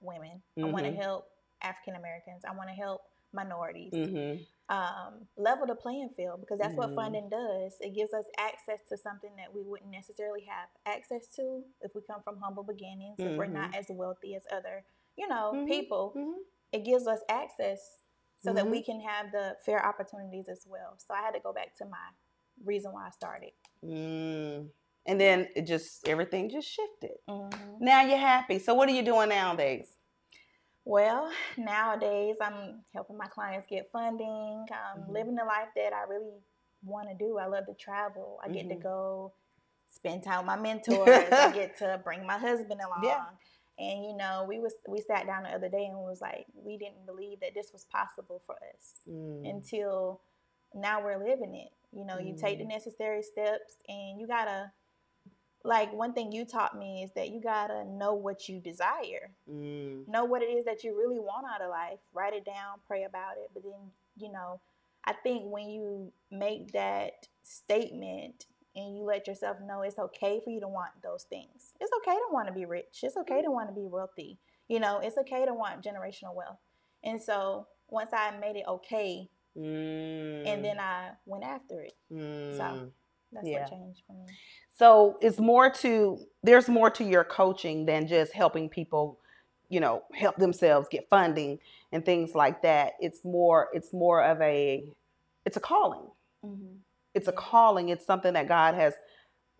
women. 0.00 0.42
I 0.58 0.64
want 0.64 0.84
to 0.84 0.92
mm-hmm. 0.92 1.00
help 1.00 1.26
African 1.62 1.96
Americans. 1.96 2.42
I 2.48 2.54
want 2.54 2.68
to 2.68 2.74
help 2.74 3.02
minorities. 3.32 3.92
Mm-hmm 3.92 4.42
um, 4.68 5.26
level 5.36 5.66
the 5.66 5.74
playing 5.74 6.10
field 6.16 6.40
because 6.40 6.58
that's 6.58 6.74
mm-hmm. 6.74 6.92
what 6.92 6.94
funding 6.94 7.28
does. 7.28 7.74
It 7.80 7.94
gives 7.94 8.12
us 8.12 8.24
access 8.38 8.80
to 8.88 8.96
something 8.96 9.30
that 9.36 9.54
we 9.54 9.62
wouldn't 9.62 9.90
necessarily 9.90 10.44
have 10.48 10.68
access 10.86 11.26
to 11.36 11.62
if 11.82 11.94
we 11.94 12.00
come 12.06 12.22
from 12.22 12.38
humble 12.42 12.64
beginnings, 12.64 13.18
mm-hmm. 13.18 13.32
if 13.32 13.38
we're 13.38 13.46
not 13.46 13.74
as 13.76 13.86
wealthy 13.88 14.34
as 14.34 14.42
other, 14.52 14.84
you 15.16 15.28
know, 15.28 15.52
mm-hmm. 15.54 15.66
people. 15.66 16.12
Mm-hmm. 16.74 16.80
It 16.80 16.84
gives 16.84 17.06
us 17.06 17.20
access 17.28 17.80
so 18.42 18.52
that 18.52 18.68
we 18.68 18.78
mm-hmm. 18.78 18.92
can 18.92 19.00
have 19.00 19.32
the 19.32 19.56
fair 19.64 19.84
opportunities 19.84 20.48
as 20.48 20.64
well. 20.68 20.96
So 20.98 21.14
I 21.14 21.20
had 21.20 21.32
to 21.32 21.40
go 21.40 21.52
back 21.52 21.76
to 21.78 21.84
my 21.84 21.96
reason 22.64 22.92
why 22.92 23.06
I 23.06 23.10
started. 23.10 23.50
Mm. 23.84 24.68
And 25.06 25.20
then 25.20 25.48
it 25.54 25.66
just 25.66 26.06
everything 26.06 26.50
just 26.50 26.68
shifted. 26.68 27.16
Now 27.80 28.02
you're 28.02 28.18
happy. 28.18 28.58
So 28.58 28.74
what 28.74 28.88
are 28.88 28.92
you 28.92 29.02
doing 29.02 29.28
nowadays? 29.28 29.88
Well, 30.84 31.30
nowadays 31.56 32.36
I'm 32.40 32.82
helping 32.94 33.16
my 33.16 33.26
clients 33.26 33.66
get 33.68 33.90
funding, 33.92 34.66
um, 34.70 35.02
mm-hmm. 35.02 35.12
living 35.12 35.34
the 35.34 35.44
life 35.44 35.68
that 35.74 35.92
I 35.92 36.08
really 36.08 36.38
want 36.84 37.08
to 37.08 37.14
do. 37.16 37.38
I 37.38 37.46
love 37.46 37.66
to 37.66 37.74
travel. 37.74 38.38
I 38.44 38.48
get 38.48 38.68
mm-hmm. 38.68 38.78
to 38.78 38.82
go 38.82 39.32
spend 39.88 40.22
time 40.22 40.38
with 40.38 40.46
my 40.46 40.56
mentors. 40.60 41.08
I 41.08 41.50
get 41.52 41.78
to 41.78 42.00
bring 42.04 42.24
my 42.26 42.38
husband 42.38 42.80
along. 42.80 43.02
Yeah. 43.02 43.24
And 43.78 44.04
you 44.04 44.16
know, 44.16 44.44
we 44.48 44.58
was 44.58 44.72
we 44.88 45.00
sat 45.00 45.26
down 45.26 45.42
the 45.42 45.50
other 45.50 45.68
day 45.68 45.86
and 45.86 45.98
was 45.98 46.20
like, 46.20 46.46
we 46.54 46.78
didn't 46.78 47.06
believe 47.06 47.40
that 47.40 47.54
this 47.54 47.70
was 47.72 47.84
possible 47.84 48.42
for 48.46 48.54
us 48.54 49.00
mm. 49.08 49.48
until 49.48 50.20
now 50.74 51.04
we're 51.04 51.18
living 51.18 51.54
it. 51.54 51.72
You 51.92 52.06
know, 52.06 52.14
mm. 52.14 52.26
you 52.26 52.36
take 52.36 52.58
the 52.58 52.64
mm. 52.64 52.70
necessary 52.70 53.22
steps 53.22 53.76
and 53.88 54.18
you 54.20 54.26
gotta 54.26 54.72
like 55.66 55.92
one 55.92 56.12
thing 56.12 56.30
you 56.30 56.44
taught 56.44 56.78
me 56.78 57.02
is 57.02 57.10
that 57.16 57.30
you 57.30 57.40
gotta 57.40 57.84
know 57.84 58.14
what 58.14 58.48
you 58.48 58.60
desire 58.60 59.32
mm. 59.50 60.06
know 60.08 60.24
what 60.24 60.42
it 60.42 60.46
is 60.46 60.64
that 60.64 60.84
you 60.84 60.96
really 60.96 61.18
want 61.18 61.44
out 61.52 61.60
of 61.60 61.68
life 61.68 61.98
write 62.14 62.32
it 62.32 62.44
down 62.44 62.78
pray 62.86 63.04
about 63.04 63.36
it 63.36 63.50
but 63.52 63.62
then 63.64 63.90
you 64.16 64.30
know 64.30 64.60
i 65.04 65.12
think 65.12 65.42
when 65.44 65.68
you 65.68 66.12
make 66.30 66.72
that 66.72 67.26
statement 67.42 68.46
and 68.76 68.96
you 68.96 69.04
let 69.04 69.26
yourself 69.26 69.56
know 69.66 69.82
it's 69.82 69.98
okay 69.98 70.40
for 70.44 70.50
you 70.50 70.60
to 70.60 70.68
want 70.68 70.90
those 71.02 71.24
things 71.24 71.72
it's 71.80 71.90
okay 71.98 72.14
to 72.14 72.32
want 72.32 72.46
to 72.46 72.52
be 72.52 72.64
rich 72.64 73.00
it's 73.02 73.16
okay 73.16 73.42
to 73.42 73.50
want 73.50 73.68
to 73.68 73.74
be 73.74 73.86
wealthy 73.86 74.38
you 74.68 74.78
know 74.78 75.00
it's 75.02 75.18
okay 75.18 75.44
to 75.44 75.54
want 75.54 75.82
generational 75.82 76.34
wealth 76.34 76.58
and 77.04 77.20
so 77.20 77.66
once 77.88 78.10
i 78.12 78.36
made 78.38 78.56
it 78.56 78.64
okay 78.68 79.28
mm. 79.56 80.46
and 80.46 80.64
then 80.64 80.78
i 80.78 81.10
went 81.24 81.44
after 81.44 81.80
it 81.80 81.94
mm. 82.12 82.56
so 82.56 82.90
that's 83.32 83.46
yeah. 83.46 83.60
what 83.60 83.70
changed 83.70 84.02
for 84.06 84.12
me 84.12 84.32
so 84.76 85.16
it's 85.22 85.38
more 85.38 85.70
to 85.70 86.18
there's 86.42 86.68
more 86.68 86.90
to 86.90 87.04
your 87.04 87.24
coaching 87.24 87.86
than 87.86 88.06
just 88.06 88.32
helping 88.34 88.68
people, 88.68 89.18
you 89.70 89.80
know, 89.80 90.02
help 90.12 90.36
themselves 90.36 90.86
get 90.90 91.08
funding 91.08 91.58
and 91.92 92.04
things 92.04 92.34
like 92.34 92.60
that. 92.62 92.92
It's 93.00 93.24
more 93.24 93.68
it's 93.72 93.94
more 93.94 94.22
of 94.22 94.40
a 94.42 94.84
it's 95.46 95.56
a 95.56 95.60
calling. 95.60 96.06
Mm-hmm. 96.44 96.76
It's 97.16 97.28
a 97.28 97.32
calling. 97.32 97.90
It's 97.90 98.06
something 98.06 98.34
that 98.34 98.48
God 98.48 98.76
has 98.76 98.94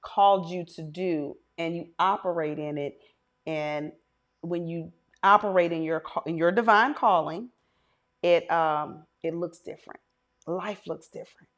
called 0.03 0.51
you 0.51 0.65
to 0.77 0.83
do, 0.83 1.37
and 1.59 1.77
you 1.77 1.89
operate 1.99 2.59
in 2.59 2.79
it. 2.79 3.01
And 3.47 3.93
when 4.43 4.67
you 4.69 4.93
operate 5.23 5.73
in 5.73 5.83
your 5.83 6.03
in 6.27 6.39
your 6.39 6.53
divine 6.53 6.95
calling, 6.95 7.51
it 8.23 8.51
um 8.51 9.05
it 9.23 9.35
looks 9.35 9.61
different. 9.61 10.01
Life 10.47 10.83
looks 10.87 11.09
different. 11.09 11.49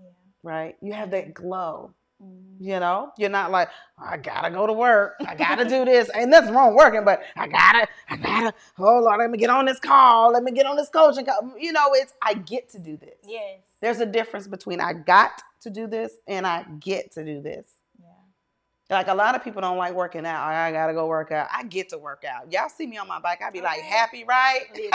Yeah. 0.00 0.06
Right? 0.42 0.76
You 0.82 0.92
have 0.94 1.12
that 1.12 1.34
glow. 1.34 1.94
Mm-hmm. 2.22 2.64
You 2.64 2.78
know, 2.78 3.10
you're 3.18 3.30
not 3.30 3.50
like, 3.50 3.68
I 3.98 4.16
gotta 4.16 4.50
go 4.50 4.66
to 4.66 4.72
work. 4.72 5.14
I 5.26 5.34
gotta 5.34 5.64
do 5.64 5.84
this. 5.84 6.08
Ain't 6.14 6.30
nothing 6.30 6.54
wrong 6.54 6.76
working, 6.76 7.04
but 7.04 7.22
I 7.36 7.48
gotta, 7.48 7.88
I 8.08 8.16
gotta, 8.16 8.54
hold 8.76 9.06
on, 9.06 9.18
let 9.18 9.30
me 9.30 9.38
get 9.38 9.50
on 9.50 9.64
this 9.64 9.80
call. 9.80 10.32
Let 10.32 10.44
me 10.44 10.52
get 10.52 10.66
on 10.66 10.76
this 10.76 10.88
coaching 10.88 11.24
call. 11.24 11.54
You 11.58 11.72
know, 11.72 11.88
it's, 11.92 12.14
I 12.22 12.34
get 12.34 12.70
to 12.70 12.78
do 12.78 12.96
this. 12.96 13.16
Yes. 13.26 13.60
There's 13.80 13.98
a 13.98 14.06
difference 14.06 14.46
between 14.46 14.80
I 14.80 14.92
got 14.92 15.42
to 15.62 15.70
do 15.70 15.88
this 15.88 16.12
and 16.28 16.46
I 16.46 16.64
get 16.78 17.12
to 17.12 17.24
do 17.24 17.42
this. 17.42 17.66
Yeah. 17.98 18.96
Like 18.96 19.08
a 19.08 19.14
lot 19.14 19.34
of 19.34 19.42
people 19.42 19.60
don't 19.60 19.78
like 19.78 19.94
working 19.94 20.24
out. 20.24 20.46
I 20.46 20.70
gotta 20.70 20.92
go 20.92 21.06
work 21.06 21.32
out. 21.32 21.48
I 21.52 21.64
get 21.64 21.88
to 21.88 21.98
work 21.98 22.24
out. 22.24 22.52
Y'all 22.52 22.68
see 22.68 22.86
me 22.86 22.98
on 22.98 23.08
my 23.08 23.18
bike. 23.18 23.40
I'd 23.42 23.52
be 23.52 23.58
okay. 23.58 23.66
like 23.66 23.80
happy, 23.80 24.24
right? 24.24 24.60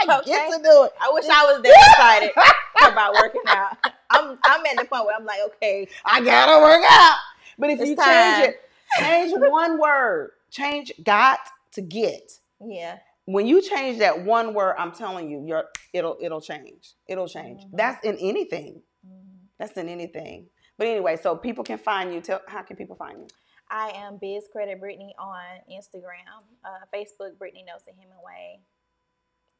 I 0.00 0.18
okay. 0.20 0.30
get 0.30 0.56
to 0.56 0.62
do 0.62 0.84
it. 0.84 0.92
I 1.00 1.10
wish 1.12 1.24
I 1.28 1.52
was 1.52 1.62
that 1.62 1.88
excited 1.90 2.92
about 2.92 3.14
working 3.14 3.42
out. 3.48 3.76
I'm 4.10 4.38
I'm 4.44 4.66
at 4.66 4.76
the 4.76 4.84
point 4.84 5.06
where 5.06 5.16
I'm 5.16 5.24
like, 5.24 5.40
okay, 5.46 5.88
I 6.04 6.20
gotta 6.22 6.62
work 6.62 6.84
out. 6.90 7.16
But 7.58 7.70
if 7.70 7.80
you 7.80 7.96
time. 7.96 8.06
change 8.06 8.48
it, 8.48 8.60
change 8.98 9.32
one 9.36 9.78
word. 9.78 10.30
Change 10.50 10.92
got 11.04 11.38
to 11.72 11.82
get. 11.82 12.32
Yeah. 12.60 12.98
When 13.26 13.46
you 13.46 13.62
change 13.62 13.98
that 13.98 14.24
one 14.24 14.54
word, 14.54 14.74
I'm 14.78 14.92
telling 14.92 15.30
you, 15.30 15.44
your 15.46 15.64
it'll 15.92 16.16
it'll 16.20 16.40
change. 16.40 16.94
It'll 17.06 17.28
change. 17.28 17.62
Mm-hmm. 17.62 17.76
That's 17.76 18.04
in 18.04 18.16
anything. 18.16 18.82
Mm-hmm. 19.06 19.36
That's 19.58 19.76
in 19.76 19.88
anything. 19.88 20.46
But 20.78 20.88
anyway, 20.88 21.16
so 21.16 21.36
people 21.36 21.62
can 21.62 21.78
find 21.78 22.12
you. 22.12 22.20
Tell 22.20 22.40
how 22.48 22.62
can 22.62 22.76
people 22.76 22.96
find 22.96 23.18
you? 23.18 23.26
I 23.70 23.92
am 23.94 24.18
Biz 24.20 24.48
Credit 24.50 24.80
Brittany 24.80 25.14
on 25.16 25.42
Instagram, 25.70 26.42
uh, 26.64 26.84
Facebook 26.92 27.38
Brittany 27.38 27.64
Nelson 27.64 27.94
Hemingway, 27.94 28.58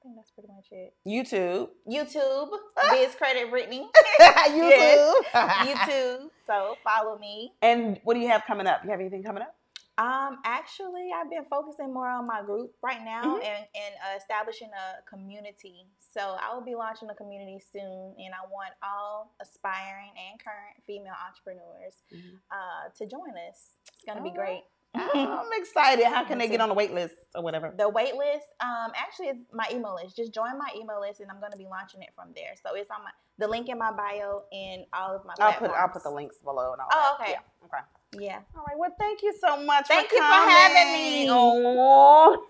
I 0.00 0.02
think 0.02 0.16
that's 0.16 0.30
pretty 0.30 0.48
much 0.48 0.68
it. 0.70 0.94
YouTube. 1.06 1.68
YouTube. 1.86 2.48
Biz 2.90 3.14
Credit 3.16 3.50
Brittany. 3.50 3.86
YouTube. 4.20 5.12
YouTube. 5.34 6.30
So 6.46 6.76
follow 6.82 7.18
me. 7.18 7.52
And 7.60 8.00
what 8.04 8.14
do 8.14 8.20
you 8.20 8.28
have 8.28 8.44
coming 8.46 8.66
up? 8.66 8.80
You 8.82 8.90
have 8.90 9.00
anything 9.00 9.22
coming 9.22 9.42
up? 9.42 9.54
Um, 9.98 10.38
actually, 10.46 11.10
I've 11.14 11.28
been 11.28 11.44
focusing 11.50 11.92
more 11.92 12.08
on 12.08 12.26
my 12.26 12.40
group 12.40 12.72
right 12.82 13.04
now 13.04 13.20
mm-hmm. 13.22 13.44
and, 13.44 13.64
and 13.76 13.94
uh, 14.00 14.16
establishing 14.16 14.70
a 14.72 15.04
community. 15.04 15.84
So 15.98 16.38
I 16.40 16.54
will 16.54 16.64
be 16.64 16.74
launching 16.74 17.10
a 17.10 17.14
community 17.14 17.60
soon, 17.60 18.16
and 18.16 18.32
I 18.32 18.48
want 18.50 18.72
all 18.82 19.34
aspiring 19.42 20.16
and 20.16 20.40
current 20.40 20.80
female 20.86 21.12
entrepreneurs 21.28 22.00
mm-hmm. 22.08 22.40
uh, 22.50 22.88
to 22.96 23.04
join 23.04 23.36
us. 23.50 23.76
It's 23.92 24.04
gonna 24.06 24.20
all 24.20 24.30
be 24.30 24.34
great. 24.34 24.64
I'm 24.94 25.52
excited. 25.56 26.04
How 26.06 26.24
can 26.24 26.38
they 26.38 26.48
get 26.48 26.60
on 26.60 26.68
the 26.68 26.74
wait 26.74 26.92
list 26.92 27.14
or 27.34 27.42
whatever? 27.42 27.72
The 27.76 27.88
wait 27.88 28.14
list, 28.14 28.46
um, 28.60 28.90
actually, 28.96 29.28
it's 29.28 29.40
my 29.52 29.66
email 29.72 29.94
list. 30.02 30.16
Just 30.16 30.32
join 30.34 30.58
my 30.58 30.68
email 30.76 31.00
list, 31.00 31.20
and 31.20 31.30
I'm 31.30 31.38
going 31.40 31.52
to 31.52 31.58
be 31.58 31.66
launching 31.66 32.02
it 32.02 32.10
from 32.14 32.28
there. 32.34 32.54
So 32.62 32.74
it's 32.74 32.90
on 32.90 33.04
my 33.04 33.10
the 33.38 33.48
link 33.48 33.68
in 33.68 33.78
my 33.78 33.92
bio 33.92 34.42
and 34.52 34.84
all 34.92 35.14
of 35.14 35.24
my. 35.24 35.34
I'll 35.38 35.52
platforms. 35.52 35.72
put 35.72 35.80
I'll 35.80 35.88
put 35.88 36.02
the 36.02 36.10
links 36.10 36.38
below 36.38 36.72
and 36.72 36.80
all. 36.80 36.88
Oh, 36.92 37.16
that. 37.18 37.22
okay. 37.22 37.32
Yeah. 37.32 37.66
Okay. 37.66 38.24
Yeah. 38.24 38.40
All 38.56 38.64
right. 38.66 38.76
Well, 38.76 38.94
thank 38.98 39.22
you 39.22 39.32
so 39.40 39.62
much. 39.64 39.86
Thank 39.86 40.08
for 40.08 40.16
you 40.16 40.20
for 40.20 40.24
having 40.24 40.92
me. 40.92 41.28
Oh. 41.30 42.44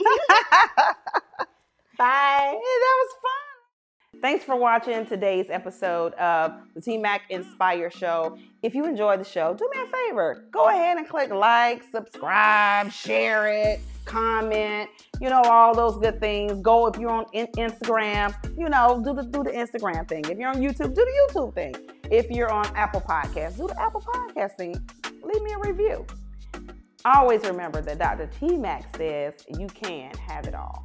Bye. 1.98 2.56
Yeah, 2.56 2.78
that 2.84 2.96
was 2.98 3.12
fun. 3.20 3.49
Thanks 4.18 4.44
for 4.44 4.56
watching 4.56 5.06
today's 5.06 5.46
episode 5.50 6.12
of 6.14 6.52
the 6.74 6.80
T 6.80 6.98
Mac 6.98 7.22
Inspire 7.30 7.90
Show. 7.90 8.36
If 8.60 8.74
you 8.74 8.84
enjoyed 8.84 9.20
the 9.20 9.24
show, 9.24 9.54
do 9.54 9.70
me 9.72 9.80
a 9.82 9.86
favor. 9.86 10.44
Go 10.50 10.68
ahead 10.68 10.98
and 10.98 11.08
click 11.08 11.30
like, 11.30 11.84
subscribe, 11.90 12.90
share 12.90 13.46
it, 13.48 13.80
comment, 14.04 14.90
you 15.20 15.30
know, 15.30 15.40
all 15.42 15.74
those 15.74 15.96
good 15.96 16.20
things. 16.20 16.60
Go 16.60 16.86
if 16.88 16.98
you're 16.98 17.08
on 17.10 17.24
in- 17.32 17.46
Instagram, 17.56 18.34
you 18.58 18.68
know, 18.68 19.00
do 19.02 19.14
the 19.14 19.22
do 19.22 19.44
the 19.44 19.52
Instagram 19.52 20.06
thing. 20.06 20.24
If 20.24 20.38
you're 20.38 20.50
on 20.50 20.56
YouTube, 20.56 20.92
do 20.94 21.04
the 21.04 21.28
YouTube 21.30 21.54
thing. 21.54 21.74
If 22.10 22.30
you're 22.30 22.52
on 22.52 22.66
Apple 22.76 23.00
Podcasts, 23.00 23.56
do 23.56 23.68
the 23.68 23.80
Apple 23.80 24.02
Podcast 24.02 24.56
thing. 24.58 24.74
Leave 25.22 25.42
me 25.42 25.52
a 25.52 25.58
review. 25.58 26.04
Always 27.04 27.42
remember 27.44 27.80
that 27.80 27.98
Dr. 27.98 28.28
T 28.38 28.60
says 28.96 29.34
you 29.56 29.68
can 29.68 30.12
have 30.18 30.46
it 30.46 30.54
all. 30.54 30.84